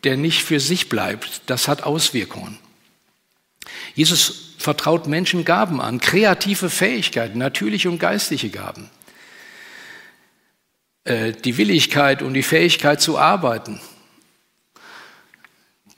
der 0.02 0.17
nicht 0.17 0.43
für 0.43 0.59
sich 0.59 0.88
bleibt. 0.88 1.43
Das 1.47 1.69
hat 1.69 1.85
Auswirkungen. 1.85 2.59
Jesus 3.95 4.55
vertraut 4.59 5.07
Menschen 5.07 5.45
Gaben 5.45 5.81
an, 5.81 6.00
kreative 6.00 6.71
Fähigkeiten, 6.71 7.38
natürliche 7.38 7.90
und 7.90 7.99
geistliche 7.99 8.49
Gaben. 8.49 8.90
Äh, 11.05 11.33
die 11.33 11.59
Willigkeit 11.59 12.23
und 12.23 12.33
die 12.33 12.43
Fähigkeit 12.43 13.00
zu 13.00 13.19
arbeiten. 13.19 13.78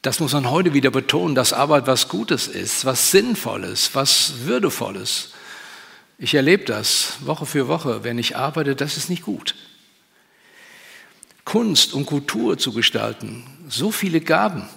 Das 0.02 0.19
muss 0.19 0.33
man 0.33 0.50
heute 0.50 0.75
wieder 0.75 0.90
betonen, 0.90 1.37
dass 1.37 1.52
Arbeit 1.52 1.87
was 1.87 2.09
Gutes 2.09 2.49
ist, 2.49 2.85
was 2.85 3.12
Sinnvolles, 3.12 3.90
was 3.95 4.47
Würdevolles. 4.47 5.30
Ich 6.19 6.35
erlebe 6.35 6.64
das 6.64 7.14
Woche 7.21 7.47
für 7.47 7.69
Woche. 7.69 8.02
Wenn 8.02 8.19
ich 8.19 8.37
arbeite, 8.37 8.75
das 8.75 8.97
ist 8.97 9.11
nicht 9.11 9.23
gut. 9.23 9.54
Kunst 11.50 11.95
und 11.95 12.07
Kultur 12.07 12.59
zu 12.59 12.71
gestalten, 12.71 13.42
so 13.69 13.90
viele 13.90 14.21
Gaben 14.21 14.69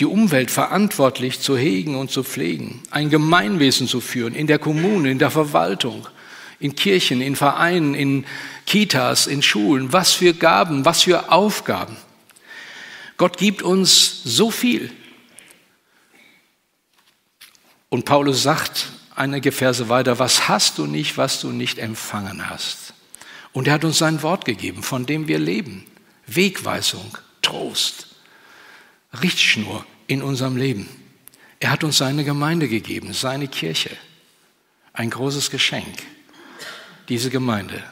die 0.00 0.06
Umwelt 0.06 0.50
verantwortlich 0.50 1.38
zu 1.38 1.56
hegen 1.56 1.94
und 1.94 2.10
zu 2.10 2.24
pflegen, 2.24 2.82
ein 2.90 3.10
Gemeinwesen 3.10 3.86
zu 3.86 4.00
führen, 4.00 4.34
in 4.34 4.48
der 4.48 4.58
Kommune, 4.58 5.08
in 5.08 5.20
der 5.20 5.30
Verwaltung, 5.30 6.08
in 6.58 6.74
Kirchen, 6.74 7.20
in 7.20 7.36
Vereinen, 7.36 7.94
in 7.94 8.26
Kitas, 8.66 9.28
in 9.28 9.40
Schulen, 9.40 9.92
was 9.92 10.14
für 10.14 10.34
Gaben, 10.34 10.84
was 10.84 11.04
für 11.04 11.30
Aufgaben. 11.30 11.96
Gott 13.16 13.38
gibt 13.38 13.62
uns 13.62 14.20
so 14.24 14.50
viel. 14.50 14.90
Und 17.88 18.04
Paulus 18.04 18.42
sagt 18.42 18.88
einige 19.14 19.52
Verse 19.52 19.88
weiter, 19.88 20.18
was 20.18 20.48
hast 20.48 20.78
du 20.78 20.86
nicht, 20.86 21.16
was 21.18 21.40
du 21.40 21.52
nicht 21.52 21.78
empfangen 21.78 22.50
hast? 22.50 22.83
Und 23.54 23.68
er 23.68 23.74
hat 23.74 23.84
uns 23.84 23.98
sein 23.98 24.20
Wort 24.22 24.44
gegeben, 24.44 24.82
von 24.82 25.06
dem 25.06 25.28
wir 25.28 25.38
leben. 25.38 25.86
Wegweisung, 26.26 27.16
Trost, 27.40 28.08
Richtschnur 29.22 29.86
in 30.08 30.22
unserem 30.22 30.56
Leben. 30.56 30.88
Er 31.60 31.70
hat 31.70 31.84
uns 31.84 31.96
seine 31.96 32.24
Gemeinde 32.24 32.68
gegeben, 32.68 33.12
seine 33.12 33.46
Kirche. 33.46 33.96
Ein 34.92 35.08
großes 35.08 35.50
Geschenk, 35.50 36.02
diese 37.08 37.30
Gemeinde. 37.30 37.82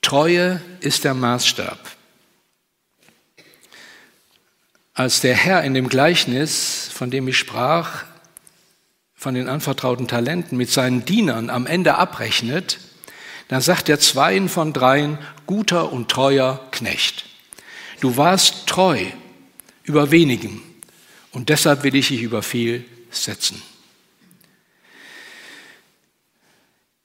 Treue 0.00 0.62
ist 0.78 1.02
der 1.02 1.14
Maßstab. 1.14 1.96
Als 4.94 5.20
der 5.20 5.34
Herr 5.34 5.64
in 5.64 5.74
dem 5.74 5.88
Gleichnis, 5.88 6.90
von 6.94 7.10
dem 7.10 7.26
ich 7.26 7.38
sprach, 7.38 8.04
von 9.18 9.34
den 9.34 9.48
anvertrauten 9.48 10.06
Talenten 10.06 10.56
mit 10.56 10.70
seinen 10.70 11.04
Dienern 11.04 11.50
am 11.50 11.66
Ende 11.66 11.96
abrechnet, 11.96 12.78
dann 13.48 13.60
sagt 13.60 13.88
der 13.88 13.98
Zweien 13.98 14.48
von 14.48 14.72
dreien, 14.72 15.18
guter 15.44 15.92
und 15.92 16.08
treuer 16.08 16.64
Knecht. 16.70 17.24
Du 17.98 18.16
warst 18.16 18.68
treu 18.68 19.06
über 19.82 20.12
wenigem 20.12 20.62
und 21.32 21.48
deshalb 21.48 21.82
will 21.82 21.96
ich 21.96 22.08
dich 22.08 22.22
über 22.22 22.44
viel 22.44 22.84
setzen. 23.10 23.60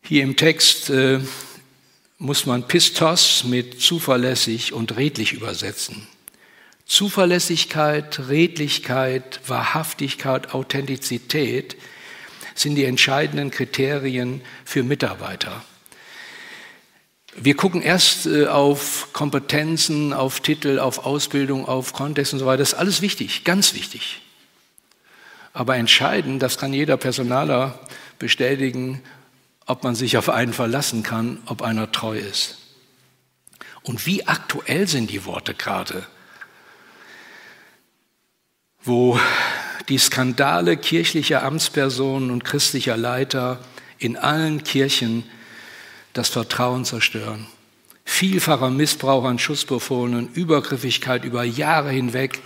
Hier 0.04 0.22
im 0.22 0.36
Text 0.36 0.92
äh, 0.92 1.20
muss 2.20 2.46
man 2.46 2.68
Pistos 2.68 3.44
mit 3.44 3.82
zuverlässig 3.82 4.72
und 4.72 4.98
redlich 4.98 5.34
übersetzen. 5.34 6.08
Zuverlässigkeit, 6.86 8.28
Redlichkeit, 8.28 9.40
Wahrhaftigkeit, 9.48 10.54
Authentizität 10.54 11.76
sind 12.56 12.76
die 12.76 12.86
entscheidenden 12.86 13.52
Kriterien 13.52 14.42
für 14.66 14.84
Mitarbeiter. 14.84 15.64
Wir 17.36 17.56
gucken 17.56 17.82
erst 17.82 18.26
äh, 18.28 18.48
auf 18.48 19.10
Kompetenzen, 19.14 20.14
auf 20.14 20.40
Titel, 20.40 20.80
auf 20.80 21.06
Ausbildung, 21.06 21.68
auf 21.68 21.94
Kontext 21.94 22.34
und 22.34 22.40
so 22.40 22.46
weiter. 22.46 22.60
Das 22.60 22.74
ist 22.74 22.80
alles 22.80 23.02
wichtig, 23.02 23.44
ganz 23.44 23.74
wichtig. 23.74 24.22
Aber 25.52 25.76
entscheidend, 25.76 26.42
das 26.42 26.58
kann 26.58 26.74
jeder 26.74 26.98
Personaler 26.98 27.80
bestätigen, 28.20 29.02
ob 29.66 29.84
man 29.84 29.96
sich 29.96 30.18
auf 30.18 30.30
einen 30.30 30.54
verlassen 30.54 31.04
kann, 31.04 31.42
ob 31.46 31.62
einer 31.62 31.92
treu 31.92 32.18
ist. 32.18 32.58
Und 33.82 34.06
wie 34.06 34.28
aktuell 34.28 34.88
sind 34.88 35.10
die 35.10 35.26
Worte 35.26 35.54
gerade, 35.54 36.06
wo 38.82 39.20
die 39.90 39.98
Skandale 39.98 40.78
kirchlicher 40.78 41.44
Amtspersonen 41.44 42.32
und 42.32 42.44
christlicher 42.44 42.98
Leiter 42.98 43.60
in 43.98 44.18
allen 44.18 44.64
Kirchen 44.64 45.24
das 46.14 46.30
Vertrauen 46.30 46.86
zerstören. 46.86 47.48
Vielfacher 48.06 48.70
Missbrauch 48.70 49.24
an 49.24 49.40
Schutzbefohlenen, 49.40 50.30
Übergriffigkeit 50.34 51.24
über 51.24 51.44
Jahre 51.44 51.90
hinweg, 51.90 52.40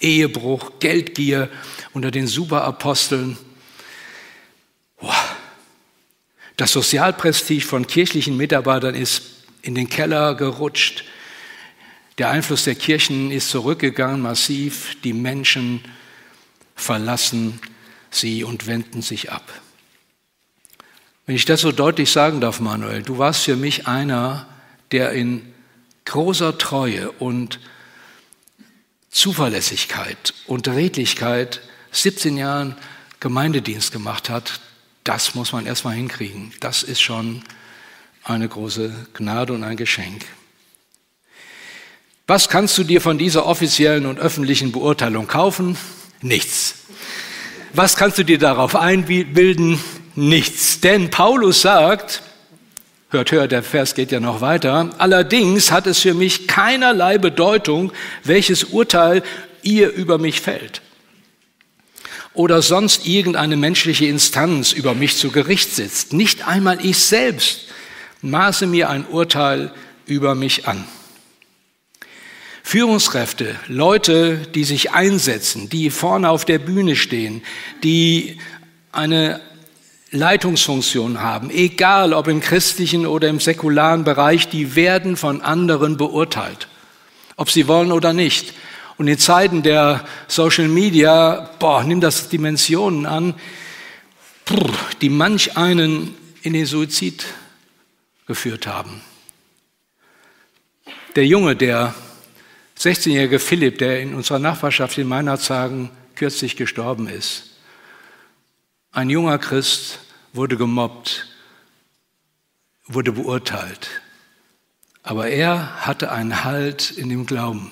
Ehebruch, 0.00 0.72
Geldgier 0.80 1.48
unter 1.92 2.10
den 2.10 2.26
Superaposteln. 2.26 3.36
Das 6.56 6.72
Sozialprestige 6.72 7.64
von 7.64 7.86
kirchlichen 7.86 8.36
Mitarbeitern 8.36 8.94
ist 8.94 9.22
in 9.62 9.74
den 9.74 9.88
Keller 9.88 10.34
gerutscht. 10.34 11.04
Der 12.18 12.30
Einfluss 12.30 12.64
der 12.64 12.74
Kirchen 12.74 13.30
ist 13.30 13.50
zurückgegangen, 13.50 14.20
massiv. 14.20 14.96
Die 15.02 15.12
Menschen 15.12 15.82
verlassen 16.74 17.60
sie 18.10 18.44
und 18.44 18.66
wenden 18.66 19.02
sich 19.02 19.32
ab. 19.32 19.52
Wenn 21.26 21.36
ich 21.36 21.44
das 21.44 21.60
so 21.60 21.72
deutlich 21.72 22.10
sagen 22.10 22.40
darf, 22.40 22.60
Manuel, 22.60 23.02
du 23.02 23.18
warst 23.18 23.44
für 23.44 23.56
mich 23.56 23.86
einer, 23.86 24.46
der 24.90 25.12
in 25.12 25.52
großer 26.04 26.58
Treue 26.58 27.10
und 27.12 27.60
Zuverlässigkeit 29.10 30.34
und 30.46 30.66
Redlichkeit 30.68 31.60
17 31.92 32.36
Jahren 32.36 32.76
Gemeindedienst 33.20 33.92
gemacht 33.92 34.30
hat. 34.30 34.60
Das 35.04 35.34
muss 35.34 35.52
man 35.52 35.66
erstmal 35.66 35.94
hinkriegen. 35.94 36.52
Das 36.60 36.82
ist 36.82 37.00
schon 37.00 37.44
eine 38.24 38.48
große 38.48 38.92
Gnade 39.14 39.52
und 39.52 39.64
ein 39.64 39.76
Geschenk. 39.76 40.24
Was 42.26 42.48
kannst 42.48 42.78
du 42.78 42.84
dir 42.84 43.00
von 43.00 43.18
dieser 43.18 43.46
offiziellen 43.46 44.06
und 44.06 44.18
öffentlichen 44.18 44.72
Beurteilung 44.72 45.26
kaufen? 45.26 45.76
Nichts. 46.22 46.76
Was 47.74 47.96
kannst 47.96 48.18
du 48.18 48.24
dir 48.24 48.38
darauf 48.38 48.76
einbilden? 48.76 49.78
nichts. 50.14 50.80
Denn 50.80 51.10
Paulus 51.10 51.62
sagt, 51.62 52.22
hört, 53.10 53.32
hört, 53.32 53.52
der 53.52 53.62
Vers 53.62 53.94
geht 53.94 54.12
ja 54.12 54.20
noch 54.20 54.40
weiter, 54.40 54.90
allerdings 54.98 55.70
hat 55.70 55.86
es 55.86 56.00
für 56.00 56.14
mich 56.14 56.46
keinerlei 56.46 57.18
Bedeutung, 57.18 57.92
welches 58.24 58.64
Urteil 58.64 59.22
ihr 59.62 59.90
über 59.92 60.18
mich 60.18 60.40
fällt. 60.40 60.82
Oder 62.34 62.62
sonst 62.62 63.06
irgendeine 63.06 63.56
menschliche 63.56 64.06
Instanz 64.06 64.72
über 64.72 64.94
mich 64.94 65.18
zu 65.18 65.30
Gericht 65.30 65.74
sitzt. 65.74 66.14
Nicht 66.14 66.48
einmal 66.48 66.84
ich 66.84 66.98
selbst 66.98 67.66
maße 68.22 68.66
mir 68.66 68.88
ein 68.88 69.06
Urteil 69.06 69.70
über 70.06 70.34
mich 70.34 70.66
an. 70.66 70.84
Führungskräfte, 72.62 73.56
Leute, 73.66 74.38
die 74.54 74.64
sich 74.64 74.92
einsetzen, 74.92 75.68
die 75.68 75.90
vorne 75.90 76.30
auf 76.30 76.44
der 76.44 76.58
Bühne 76.58 76.96
stehen, 76.96 77.42
die 77.82 78.38
eine 78.92 79.40
Leitungsfunktion 80.10 81.20
haben, 81.20 81.50
egal 81.50 82.12
ob 82.12 82.28
im 82.28 82.40
christlichen 82.40 83.06
oder 83.06 83.28
im 83.28 83.40
säkularen 83.40 84.04
Bereich, 84.04 84.48
die 84.48 84.76
werden 84.76 85.16
von 85.16 85.40
anderen 85.40 85.96
beurteilt, 85.96 86.68
ob 87.36 87.50
sie 87.50 87.66
wollen 87.66 87.92
oder 87.92 88.12
nicht. 88.12 88.54
Und 88.98 89.08
in 89.08 89.18
Zeiten 89.18 89.62
der 89.62 90.04
Social 90.28 90.68
Media, 90.68 91.50
boah, 91.58 91.82
nimm 91.82 92.00
das 92.00 92.28
Dimensionen 92.28 93.06
an, 93.06 93.34
die 95.00 95.08
manch 95.08 95.56
einen 95.56 96.14
in 96.42 96.52
den 96.52 96.66
Suizid 96.66 97.24
geführt 98.26 98.66
haben. 98.66 99.00
Der 101.16 101.26
Junge, 101.26 101.56
der 101.56 101.94
16-jährige 102.82 103.38
Philipp, 103.38 103.78
der 103.78 104.00
in 104.00 104.14
unserer 104.14 104.40
Nachbarschaft 104.40 104.98
in 104.98 105.06
Meinerzhagen 105.06 105.90
kürzlich 106.16 106.56
gestorben 106.56 107.08
ist, 107.08 107.50
ein 108.90 109.08
junger 109.08 109.38
Christ 109.38 110.00
wurde 110.32 110.56
gemobbt, 110.56 111.28
wurde 112.86 113.12
beurteilt. 113.12 113.88
Aber 115.04 115.28
er 115.28 115.86
hatte 115.86 116.10
einen 116.10 116.42
Halt 116.42 116.90
in 116.90 117.08
dem 117.08 117.24
Glauben. 117.24 117.70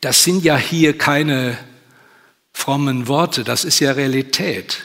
Das 0.00 0.22
sind 0.22 0.44
ja 0.44 0.56
hier 0.56 0.96
keine 0.96 1.58
frommen 2.52 3.08
Worte, 3.08 3.42
das 3.42 3.64
ist 3.64 3.80
ja 3.80 3.92
Realität, 3.92 4.84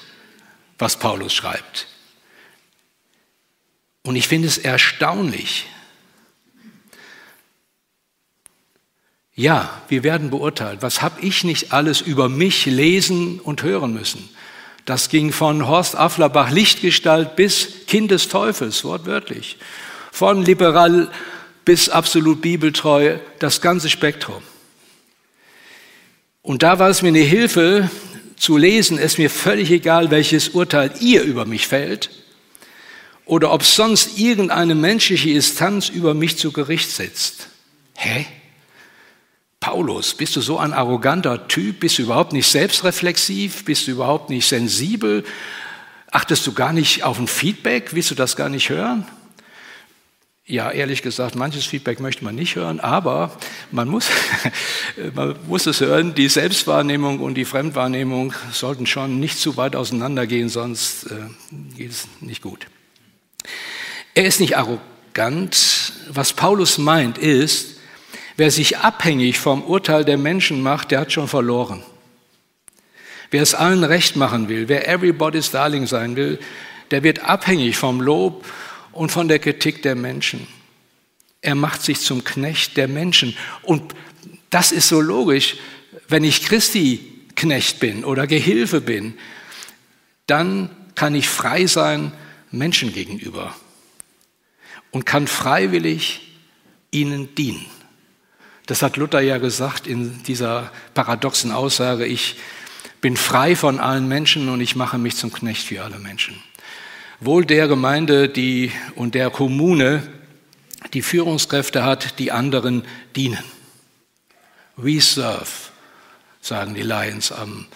was 0.80 0.98
Paulus 0.98 1.34
schreibt. 1.34 1.88
Und 4.02 4.16
ich 4.16 4.28
finde 4.28 4.48
es 4.48 4.58
erstaunlich. 4.58 5.68
Ja, 9.36 9.82
wir 9.90 10.04
werden 10.04 10.30
beurteilt. 10.30 10.82
Was 10.82 11.02
habe 11.02 11.20
ich 11.22 11.44
nicht 11.44 11.74
alles 11.74 12.00
über 12.00 12.30
mich 12.30 12.66
lesen 12.66 13.40
und 13.42 13.64
hören 13.64 13.94
müssen? 13.94 14.30
Das 14.86 15.10
ging 15.10 15.34
von 15.34 15.68
Horst 15.68 15.96
Afflerbach 15.96 16.52
Lichtgestalt 16.52 17.36
bis 17.36 17.86
Kind 17.88 18.12
des 18.12 18.30
Teufels, 18.30 18.84
wortwörtlich. 18.86 19.58
Von 20.12 20.46
liberal 20.46 21.12
bis 21.66 21.90
absolut 21.90 22.42
bibeltreu, 22.42 23.18
das 23.40 23.60
ganze 23.60 23.90
Spektrum. 23.90 24.42
Und 26.42 26.64
da 26.64 26.80
war 26.80 26.90
es 26.90 27.02
mir 27.02 27.10
eine 27.10 27.20
Hilfe 27.20 27.90
zu 28.38 28.56
lesen, 28.56 28.98
es 29.00 29.18
mir 29.18 29.30
völlig 29.30 29.72
egal, 29.72 30.12
welches 30.12 30.50
Urteil 30.50 30.94
ihr 31.02 31.24
über 31.24 31.46
mich 31.46 31.68
fällt 31.68 32.10
oder 33.26 33.52
ob 33.52 33.64
sonst 33.64 34.18
irgendeine 34.20 34.76
menschliche 34.76 35.32
Instanz 35.32 35.90
über 35.90 36.14
mich 36.14 36.38
zu 36.38 36.52
Gericht 36.52 36.92
sitzt. 36.92 37.48
Hä? 37.96 38.28
Paulus, 39.66 40.14
bist 40.14 40.36
du 40.36 40.42
so 40.42 40.60
ein 40.60 40.74
arroganter 40.74 41.48
Typ? 41.48 41.80
Bist 41.80 41.98
du 41.98 42.04
überhaupt 42.04 42.34
nicht 42.34 42.48
selbstreflexiv? 42.48 43.66
Bist 43.66 43.88
du 43.88 43.94
überhaupt 43.94 44.30
nicht 44.30 44.48
sensibel? 44.48 45.24
Achtest 46.12 46.46
du 46.46 46.54
gar 46.54 46.72
nicht 46.72 47.04
auf 47.04 47.18
ein 47.18 47.28
Feedback? 47.28 47.96
Willst 47.96 48.12
du 48.12 48.16
das 48.16 48.36
gar 48.36 48.48
nicht 48.48 48.70
hören? 48.70 49.08
Ja, 50.46 50.70
ehrlich 50.70 51.02
gesagt, 51.02 51.34
manches 51.34 51.66
Feedback 51.66 52.00
möchte 52.00 52.24
man 52.24 52.36
nicht 52.36 52.56
hören, 52.56 52.80
aber 52.80 53.36
man 53.72 53.88
muss, 53.88 54.08
man 55.16 55.36
muss 55.48 55.66
es 55.66 55.80
hören. 55.80 56.14
Die 56.14 56.30
Selbstwahrnehmung 56.30 57.20
und 57.20 57.34
die 57.34 57.46
Fremdwahrnehmung 57.46 58.36
sollten 58.52 58.86
schon 58.86 59.20
nicht 59.20 59.40
zu 59.40 59.58
weit 59.58 59.76
auseinandergehen, 59.76 60.48
sonst 60.48 61.06
äh, 61.06 61.76
geht 61.76 61.90
es 61.90 62.08
nicht 62.22 62.44
gut. 62.44 62.68
Er 64.14 64.26
ist 64.26 64.40
nicht 64.40 64.58
arrogant. 64.58 65.92
Was 66.10 66.34
Paulus 66.34 66.78
meint 66.78 67.18
ist, 67.18 67.75
wer 68.38 68.52
sich 68.52 68.78
abhängig 68.78 69.40
vom 69.40 69.64
Urteil 69.64 70.06
der 70.06 70.18
Menschen 70.18 70.62
macht, 70.62 70.92
der 70.92 71.02
hat 71.02 71.12
schon 71.12 71.28
verloren. 71.28 71.84
Wer 73.32 73.42
es 73.42 73.56
allen 73.56 73.84
recht 73.84 74.16
machen 74.16 74.50
will, 74.50 74.68
wer 74.68 74.88
everybody's 74.88 75.52
darling 75.52 75.88
sein 75.88 76.16
will, 76.16 76.40
der 76.92 77.04
wird 77.04 77.20
abhängig 77.20 77.78
vom 77.78 78.02
Lob 78.02 78.46
und 78.92 79.12
von 79.12 79.28
der 79.28 79.40
Kritik 79.40 79.82
der 79.82 79.96
Menschen. 79.96 80.48
Er 81.42 81.56
macht 81.56 81.82
sich 81.82 82.00
zum 82.00 82.24
Knecht 82.24 82.78
der 82.78 82.88
Menschen. 82.88 83.36
Und 83.64 83.94
das 84.50 84.72
ist 84.72 84.88
so 84.88 85.02
logisch. 85.02 85.58
Wenn 86.08 86.24
ich 86.24 86.44
Christi 86.44 87.12
Knecht 87.36 87.80
bin 87.80 88.06
oder 88.06 88.28
Gehilfe 88.28 88.82
bin, 88.82 89.18
dann 90.28 90.70
kann 90.96 91.14
ich 91.14 91.28
frei 91.28 91.68
sein 91.68 92.14
Menschen 92.52 92.94
gegenüber 92.94 93.56
und 94.92 95.06
kann 95.06 95.28
freiwillig 95.28 96.22
ihnen 96.92 97.36
dienen. 97.36 97.66
Das 98.66 98.82
hat 98.82 98.98
Luther 98.98 99.22
ja 99.22 99.38
gesagt 99.38 99.88
in 99.88 100.24
dieser 100.24 100.72
paradoxen 100.94 101.52
Aussage, 101.52 102.06
ich 102.06 102.38
bin 103.02 103.18
frei 103.18 103.56
von 103.56 103.80
allen 103.80 104.08
Menschen 104.08 104.50
und 104.50 104.62
ich 104.62 104.76
mache 104.76 104.98
mich 104.98 105.16
zum 105.16 105.32
Knecht 105.32 105.68
für 105.68 105.84
alle 105.84 106.00
Menschen 106.00 106.42
wohl 107.20 107.46
der 107.46 107.68
Gemeinde 107.68 108.30
die, 108.30 108.72
und 108.96 109.16
der 109.16 109.30
Kommune, 109.30 110.04
die 110.94 111.02
Führungskräfte 111.02 111.84
hat, 111.84 112.20
die 112.20 112.32
anderen 112.32 112.86
dienen. 113.16 113.44
We 114.76 115.00
serve, 115.02 115.72
sagen 116.42 116.76
die 116.76 116.82
Lions 116.82 117.32
am, 117.32 117.68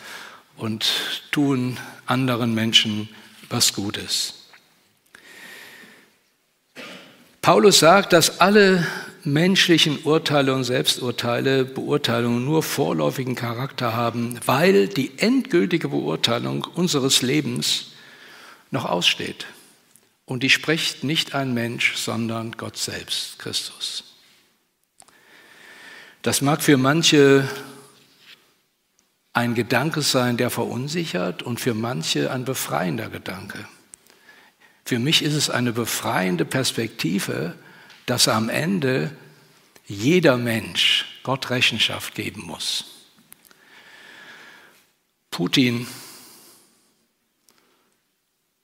und 0.58 0.86
tun 1.32 1.78
anderen 2.06 2.54
Menschen 2.54 3.10
was 3.49 3.73
Gutes. 3.73 4.34
Paulus 7.41 7.80
sagt, 7.80 8.12
dass 8.12 8.41
alle 8.41 8.86
menschlichen 9.23 9.99
Urteile 10.03 10.53
und 10.53 10.63
Selbsturteile, 10.63 11.65
Beurteilungen 11.65 12.45
nur 12.45 12.63
vorläufigen 12.63 13.36
Charakter 13.36 13.93
haben, 13.93 14.39
weil 14.45 14.88
die 14.88 15.17
endgültige 15.17 15.89
Beurteilung 15.89 16.63
unseres 16.63 17.21
Lebens 17.21 17.91
noch 18.71 18.86
aussteht. 18.86 19.45
Und 20.25 20.43
die 20.43 20.49
spricht 20.49 21.03
nicht 21.03 21.34
ein 21.34 21.53
Mensch, 21.53 21.95
sondern 21.95 22.51
Gott 22.53 22.77
selbst, 22.77 23.39
Christus. 23.39 24.03
Das 26.21 26.41
mag 26.41 26.62
für 26.62 26.77
manche 26.77 27.49
ein 29.34 29.55
Gedanke 29.55 30.01
sein, 30.01 30.38
der 30.38 30.49
verunsichert 30.49 31.43
und 31.43 31.60
für 31.60 31.73
manche 31.73 32.32
ein 32.32 32.45
befreiender 32.45 33.10
Gedanke. 33.10 33.65
Für 34.86 34.99
mich 34.99 35.23
ist 35.23 35.34
es 35.34 35.49
eine 35.49 35.71
befreiende 35.71 36.45
Perspektive, 36.45 37.55
dass 38.10 38.28
am 38.28 38.50
Ende 38.50 39.15
jeder 39.86 40.38
Mensch 40.38 41.06
Gott 41.24 41.50
Rechenschaft 41.50 42.15
geben 42.15 42.41
muss. 42.41 42.86
Putin 45.30 45.88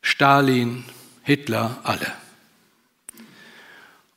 Stalin, 0.01 0.85
Hitler, 1.23 1.79
alle. 1.83 2.11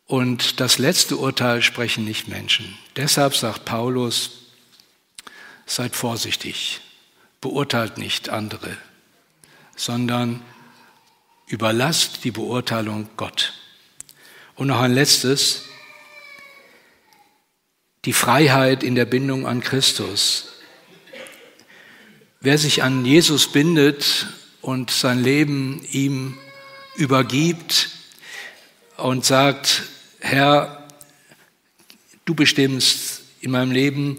Und 0.06 0.60
das 0.60 0.78
letzte 0.78 1.16
Urteil 1.16 1.62
sprechen 1.62 2.04
nicht 2.04 2.28
Menschen. 2.28 2.78
Deshalb 2.96 3.34
sagt 3.34 3.64
Paulus, 3.64 4.52
seid 5.66 5.96
vorsichtig, 5.96 6.80
beurteilt 7.40 7.98
nicht 7.98 8.28
andere, 8.28 8.76
sondern 9.76 10.42
überlasst 11.46 12.24
die 12.24 12.30
Beurteilung 12.30 13.08
Gott. 13.16 13.54
Und 14.58 14.66
noch 14.66 14.80
ein 14.80 14.92
letztes, 14.92 15.66
die 18.04 18.12
Freiheit 18.12 18.82
in 18.82 18.96
der 18.96 19.04
Bindung 19.04 19.46
an 19.46 19.60
Christus. 19.60 20.48
Wer 22.40 22.58
sich 22.58 22.82
an 22.82 23.04
Jesus 23.04 23.52
bindet 23.52 24.26
und 24.60 24.90
sein 24.90 25.22
Leben 25.22 25.86
ihm 25.92 26.36
übergibt 26.96 27.90
und 28.96 29.24
sagt, 29.24 29.84
Herr, 30.18 30.88
du 32.24 32.34
bestimmst 32.34 33.22
in 33.40 33.52
meinem 33.52 33.70
Leben, 33.70 34.18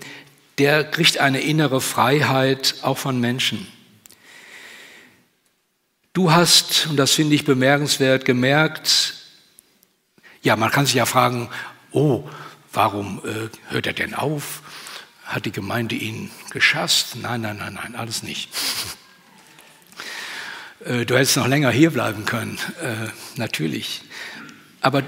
der 0.58 0.86
kriegt 0.86 1.17
eine 1.17 1.41
innere 1.41 1.82
Freiheit 1.82 2.75
auch 2.82 2.97
von 2.97 3.19
Menschen. 3.19 3.67
Du 6.13 6.32
hast, 6.32 6.88
und 6.88 6.95
das 6.95 7.12
finde 7.12 7.36
ich 7.36 7.43
bemerkenswert, 7.43 8.23
gemerkt, 8.23 9.09
ja, 10.41 10.56
man 10.56 10.71
kann 10.71 10.86
sich 10.86 10.95
ja 10.95 11.06
fragen, 11.06 11.49
oh, 11.91 12.23
warum 12.71 13.21
äh, 13.25 13.71
hört 13.71 13.88
er 13.88 13.93
denn 13.93 14.13
auf? 14.13 14.62
Hat 15.23 15.45
die 15.45 15.52
Gemeinde 15.52 15.95
ihn 15.95 16.32
geschasst? 16.52 17.17
Nein, 17.21 17.41
nein, 17.41 17.58
nein, 17.58 17.73
nein, 17.73 17.95
alles 17.95 18.23
nicht. 18.23 18.49
Äh, 20.86 21.06
du 21.06 21.15
hättest 21.15 21.38
noch 21.38 21.47
länger 21.47 21.71
hier 21.71 21.91
bleiben 21.91 22.25
können, 22.25 22.58
äh, 22.82 23.10
natürlich. 23.38 24.02
Aber 24.82 25.04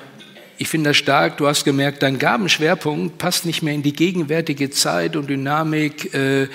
ich 0.58 0.68
finde 0.68 0.92
das 0.92 0.98
stark, 0.98 1.38
du 1.38 1.48
hast 1.48 1.64
gemerkt, 1.64 2.04
dein 2.04 2.20
Gabenschwerpunkt 2.20 3.18
passt 3.18 3.46
nicht 3.46 3.64
mehr 3.64 3.74
in 3.74 3.84
die 3.84 3.94
gegenwärtige 3.94 4.70
Zeit 4.70 5.16
und 5.16 5.28
Dynamik, 5.28 6.14
äh, 6.14 6.50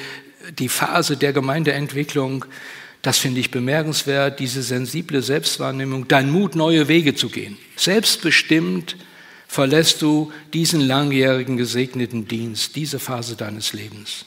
die 0.58 0.68
Phase 0.68 1.16
der 1.16 1.32
Gemeindeentwicklung. 1.32 2.44
Das 3.06 3.18
finde 3.18 3.38
ich 3.38 3.52
bemerkenswert, 3.52 4.40
diese 4.40 4.64
sensible 4.64 5.22
Selbstwahrnehmung, 5.22 6.08
dein 6.08 6.28
Mut, 6.28 6.56
neue 6.56 6.88
Wege 6.88 7.14
zu 7.14 7.28
gehen. 7.28 7.56
Selbstbestimmt 7.76 8.96
verlässt 9.46 10.02
du 10.02 10.32
diesen 10.52 10.80
langjährigen 10.80 11.56
gesegneten 11.56 12.26
Dienst, 12.26 12.74
diese 12.74 12.98
Phase 12.98 13.36
deines 13.36 13.72
Lebens. 13.72 14.24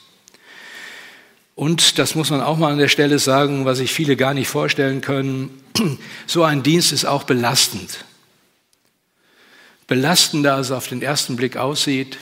Und 1.56 2.00
das 2.00 2.16
muss 2.16 2.30
man 2.30 2.40
auch 2.40 2.58
mal 2.58 2.72
an 2.72 2.78
der 2.78 2.88
Stelle 2.88 3.20
sagen, 3.20 3.66
was 3.66 3.80
sich 3.80 3.92
viele 3.92 4.16
gar 4.16 4.34
nicht 4.34 4.48
vorstellen 4.48 5.02
können, 5.02 5.62
so 6.26 6.44
ein 6.44 6.64
Dienst 6.64 6.94
ist 6.94 7.04
auch 7.04 7.24
belastend. 7.24 8.06
Belastender, 9.88 10.56
als 10.56 10.68
es 10.68 10.72
auf 10.72 10.88
den 10.88 11.02
ersten 11.02 11.36
Blick 11.36 11.58
aussieht. 11.58 12.18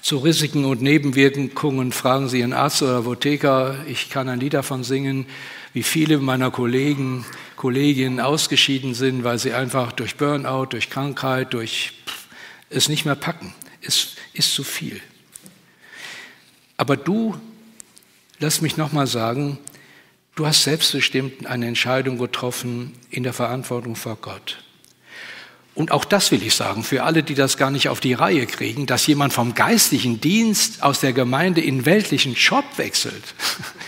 Zu 0.00 0.18
Risiken 0.18 0.64
und 0.64 0.82
Nebenwirkungen 0.82 1.92
fragen 1.92 2.28
Sie 2.28 2.40
Ihren 2.40 2.52
Arzt 2.52 2.82
oder 2.82 2.98
Apotheker. 2.98 3.84
Ich 3.86 4.10
kann 4.10 4.28
ein 4.28 4.40
Lied 4.40 4.54
davon 4.54 4.84
singen, 4.84 5.26
wie 5.72 5.82
viele 5.82 6.18
meiner 6.18 6.50
Kollegen, 6.50 7.24
Kolleginnen 7.56 8.20
ausgeschieden 8.20 8.94
sind, 8.94 9.22
weil 9.22 9.38
sie 9.38 9.52
einfach 9.52 9.92
durch 9.92 10.16
Burnout, 10.16 10.66
durch 10.66 10.88
Krankheit, 10.90 11.52
durch 11.52 11.92
es 12.70 12.88
nicht 12.88 13.04
mehr 13.04 13.14
packen. 13.14 13.52
Es 13.82 14.16
ist 14.32 14.54
zu 14.54 14.64
viel. 14.64 15.00
Aber 16.76 16.96
du 16.96 17.36
Lass 18.42 18.62
mich 18.62 18.78
nochmal 18.78 19.06
sagen, 19.06 19.58
du 20.34 20.46
hast 20.46 20.64
selbstbestimmt 20.64 21.44
eine 21.44 21.66
Entscheidung 21.66 22.16
getroffen 22.16 22.94
in 23.10 23.22
der 23.22 23.34
Verantwortung 23.34 23.96
vor 23.96 24.16
Gott. 24.16 24.64
Und 25.80 25.92
auch 25.92 26.04
das 26.04 26.30
will 26.30 26.42
ich 26.42 26.54
sagen, 26.54 26.84
für 26.84 27.04
alle, 27.04 27.22
die 27.22 27.34
das 27.34 27.56
gar 27.56 27.70
nicht 27.70 27.88
auf 27.88 28.00
die 28.00 28.12
Reihe 28.12 28.44
kriegen, 28.46 28.84
dass 28.84 29.06
jemand 29.06 29.32
vom 29.32 29.54
geistlichen 29.54 30.20
Dienst 30.20 30.82
aus 30.82 31.00
der 31.00 31.14
Gemeinde 31.14 31.62
in 31.62 31.86
weltlichen 31.86 32.34
Job 32.34 32.66
wechselt. 32.76 33.24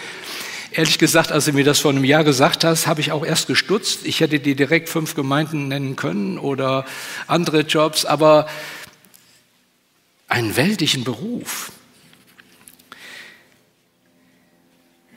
Ehrlich 0.73 0.99
gesagt, 0.99 1.33
als 1.33 1.45
du 1.45 1.53
mir 1.53 1.65
das 1.65 1.81
vor 1.81 1.91
einem 1.91 2.05
Jahr 2.05 2.25
gesagt 2.25 2.65
hast, 2.65 2.87
habe 2.87 3.03
ich 3.03 3.13
auch 3.13 3.27
erst 3.27 3.47
gestutzt. 3.47 4.07
Ich 4.07 4.21
hätte 4.21 4.41
dir 4.41 4.57
direkt 4.57 4.89
fünf 4.89 5.15
Gemeinden 5.15 5.69
nennen 5.69 5.95
können 5.95 6.39
oder 6.39 6.87
andere 7.27 7.61
Jobs, 7.61 8.07
aber 8.07 8.47
einen 10.29 10.57
weltlichen 10.57 11.05
Beruf. 11.05 11.73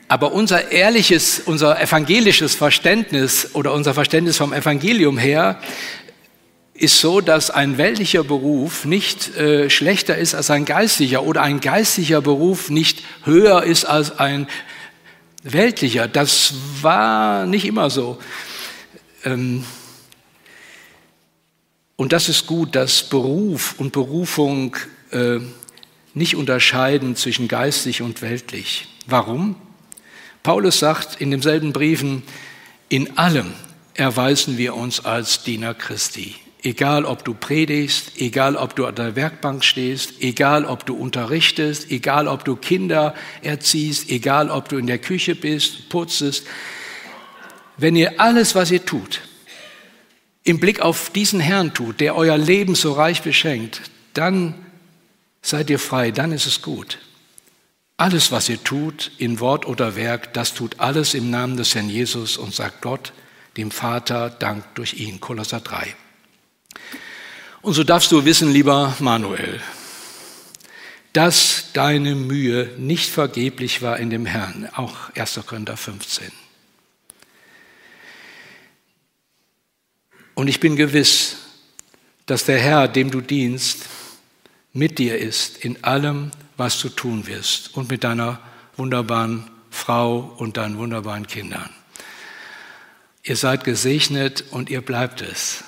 Aber 0.10 0.34
unser 0.34 0.74
ehrliches, 0.74 1.40
unser 1.40 1.82
evangelisches 1.82 2.54
Verständnis 2.54 3.52
oder 3.54 3.72
unser 3.72 3.94
Verständnis 3.94 4.36
vom 4.36 4.52
Evangelium 4.52 5.18
her 5.18 5.62
ist 6.76 7.00
so, 7.00 7.22
dass 7.22 7.50
ein 7.50 7.78
weltlicher 7.78 8.26
Beruf 8.26 8.84
nicht 8.84 9.36
äh, 9.38 9.70
schlechter 9.70 10.18
ist 10.18 10.36
als 10.36 10.52
ein 10.52 10.66
geistlicher 10.66 11.24
oder 11.24 11.42
ein 11.42 11.62
geistlicher 11.62 12.22
Beruf 12.22 12.70
nicht 12.70 13.04
höher 13.24 13.64
ist 13.64 13.86
als 13.86 14.20
ein 14.20 14.48
weltlicher. 15.42 16.10
Das 16.10 16.54
war 16.82 17.46
nicht 17.46 17.64
immer 17.66 17.90
so. 17.90 18.20
Ähm, 19.24 19.64
und 21.96 22.12
das 22.12 22.28
ist 22.28 22.46
gut, 22.46 22.76
dass 22.76 23.04
Beruf 23.04 23.76
und 23.78 23.94
Berufung 23.94 24.76
äh, 25.12 25.40
nicht 26.14 26.36
unterscheiden 26.36 27.16
zwischen 27.16 27.48
geistlich 27.48 28.02
und 28.02 28.22
weltlich. 28.22 28.90
Warum? 29.08 29.56
Paulus 30.44 30.80
sagt 30.80 31.22
in 31.22 31.32
demselben 31.32 31.72
Briefen, 31.72 32.24
in 32.90 33.18
allem 33.18 33.54
erweisen 33.94 34.58
wir 34.58 34.76
uns 34.76 35.06
als 35.06 35.44
Diener 35.44 35.74
Christi. 35.74 36.36
Egal, 36.66 37.06
ob 37.06 37.24
du 37.24 37.36
predigst, 37.36 38.14
egal, 38.20 38.56
ob 38.56 38.76
du 38.76 38.88
an 38.88 38.96
der 38.96 39.16
Werkbank 39.16 39.64
stehst, 39.64 40.20
egal, 40.20 40.66
ob 40.66 40.84
du 40.88 40.96
unterrichtest, 40.96 41.92
egal, 41.92 42.28
ob 42.28 42.44
du 42.44 42.56
Kinder 42.56 43.14
erziehst, 43.44 44.10
egal, 44.10 44.50
ob 44.50 44.68
du 44.68 44.78
in 44.78 44.88
der 44.88 44.98
Küche 44.98 45.36
bist, 45.36 45.90
putzest. 45.90 46.48
Wenn 47.78 47.96
ihr 47.96 48.20
alles, 48.20 48.56
was 48.56 48.72
ihr 48.72 48.84
tut, 48.84 49.22
im 50.44 50.60
Blick 50.60 50.80
auf 50.80 51.12
diesen 51.12 51.40
Herrn 51.40 51.76
tut, 51.76 52.00
der 52.00 52.16
euer 52.16 52.36
Leben 52.36 52.74
so 52.74 52.94
reich 52.94 53.22
beschenkt, 53.22 53.82
dann 54.14 54.56
seid 55.44 55.70
ihr 55.70 55.78
frei, 55.78 56.10
dann 56.10 56.32
ist 56.32 56.48
es 56.48 56.64
gut. 56.64 56.98
Alles, 57.96 58.32
was 58.32 58.50
ihr 58.50 58.64
tut, 58.64 59.12
in 59.20 59.40
Wort 59.40 59.68
oder 59.68 59.96
Werk, 59.96 60.34
das 60.34 60.56
tut 60.56 60.80
alles 60.80 61.14
im 61.14 61.30
Namen 61.30 61.58
des 61.58 61.76
Herrn 61.76 61.92
Jesus 61.92 62.38
und 62.38 62.56
sagt 62.56 62.82
Gott, 62.82 63.14
dem 63.56 63.70
Vater, 63.70 64.32
Dank 64.32 64.74
durch 64.74 64.96
ihn. 64.96 65.22
Kolosser 65.22 65.60
3. 65.60 65.96
Und 67.62 67.74
so 67.74 67.84
darfst 67.84 68.12
du 68.12 68.26
wissen, 68.26 68.52
lieber 68.52 68.96
Manuel, 69.00 69.62
dass 71.14 71.72
deine 71.74 72.14
Mühe 72.14 72.72
nicht 72.78 73.10
vergeblich 73.10 73.82
war 73.82 73.98
in 73.98 74.10
dem 74.10 74.26
Herrn, 74.26 74.70
auch 74.76 75.10
1. 75.16 75.40
Korinther 75.46 75.78
15. 75.78 76.32
Und 80.36 80.48
ich 80.50 80.60
bin 80.60 80.76
gewiss, 80.76 81.38
dass 82.26 82.46
der 82.46 82.60
Herr, 82.60 82.88
dem 82.88 83.12
du 83.12 83.22
dienst, 83.22 83.86
mit 84.74 85.00
dir 85.00 85.18
ist 85.18 85.58
in 85.58 85.84
allem, 85.84 86.32
was 86.58 86.82
du 86.82 86.90
tun 86.90 87.28
wirst 87.28 87.76
und 87.76 87.90
mit 87.90 88.04
deiner 88.04 88.42
wunderbaren 88.76 89.50
Frau 89.70 90.20
und 90.38 90.58
deinen 90.58 90.78
wunderbaren 90.78 91.28
Kindern. 91.28 91.70
Ihr 93.24 93.38
seid 93.38 93.64
gesegnet 93.64 94.44
und 94.52 94.70
ihr 94.70 94.82
bleibt 94.82 95.22
es, 95.22 95.64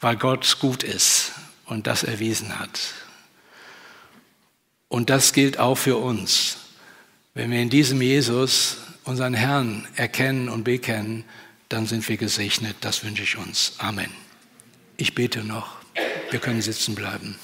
weil 0.00 0.16
Gott 0.16 0.58
gut 0.60 0.82
ist 0.82 1.32
und 1.66 1.86
das 1.86 2.02
erwiesen 2.02 2.58
hat. 2.58 2.80
Und 4.88 5.10
das 5.10 5.32
gilt 5.32 5.58
auch 5.58 5.76
für 5.76 5.98
uns. 5.98 6.56
Wenn 7.34 7.50
wir 7.50 7.60
in 7.60 7.70
diesem 7.70 8.02
Jesus 8.02 8.78
unseren 9.04 9.34
Herrn 9.34 9.86
erkennen 9.94 10.48
und 10.48 10.64
bekennen, 10.64 11.24
dann 11.68 11.86
sind 11.86 12.08
wir 12.08 12.16
gesegnet. 12.16 12.76
Das 12.80 13.04
wünsche 13.04 13.22
ich 13.22 13.36
uns. 13.36 13.74
Amen. 13.78 14.10
Ich 14.96 15.14
bete 15.14 15.44
noch. 15.44 15.76
Wir 16.30 16.40
können 16.40 16.62
sitzen 16.62 16.94
bleiben. 16.94 17.36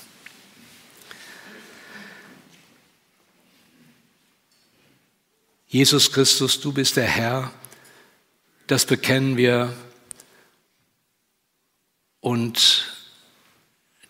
Jesus 5.68 6.10
Christus, 6.12 6.60
du 6.60 6.72
bist 6.72 6.96
der 6.96 7.06
Herr, 7.06 7.52
das 8.66 8.86
bekennen 8.86 9.36
wir 9.36 9.76
und 12.20 12.86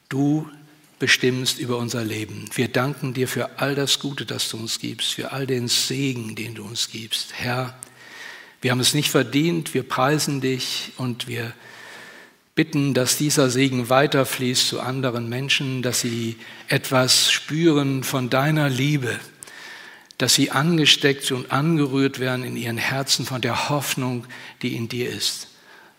du 0.08 0.48
bestimmst 0.98 1.58
über 1.58 1.76
unser 1.76 2.04
Leben. 2.04 2.48
Wir 2.54 2.68
danken 2.68 3.12
dir 3.12 3.28
für 3.28 3.58
all 3.58 3.74
das 3.74 3.98
Gute, 3.98 4.24
das 4.24 4.48
du 4.48 4.56
uns 4.56 4.78
gibst, 4.78 5.12
für 5.14 5.32
all 5.32 5.46
den 5.46 5.68
Segen, 5.68 6.34
den 6.34 6.54
du 6.54 6.64
uns 6.64 6.90
gibst. 6.90 7.34
Herr, 7.34 7.78
wir 8.62 8.70
haben 8.70 8.80
es 8.80 8.94
nicht 8.94 9.10
verdient, 9.10 9.74
wir 9.74 9.82
preisen 9.82 10.40
dich 10.40 10.92
und 10.96 11.28
wir 11.28 11.52
bitten, 12.54 12.94
dass 12.94 13.18
dieser 13.18 13.50
Segen 13.50 13.90
weiterfließt 13.90 14.68
zu 14.68 14.80
anderen 14.80 15.28
Menschen, 15.28 15.82
dass 15.82 16.00
sie 16.00 16.36
etwas 16.68 17.30
spüren 17.30 18.02
von 18.02 18.30
deiner 18.30 18.70
Liebe 18.70 19.20
dass 20.18 20.34
sie 20.34 20.50
angesteckt 20.50 21.30
und 21.32 21.52
angerührt 21.52 22.18
werden 22.18 22.44
in 22.44 22.56
ihren 22.56 22.78
Herzen 22.78 23.26
von 23.26 23.40
der 23.40 23.68
Hoffnung, 23.68 24.26
die 24.62 24.74
in 24.74 24.88
dir 24.88 25.10
ist. 25.10 25.48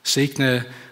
Segne 0.03 0.65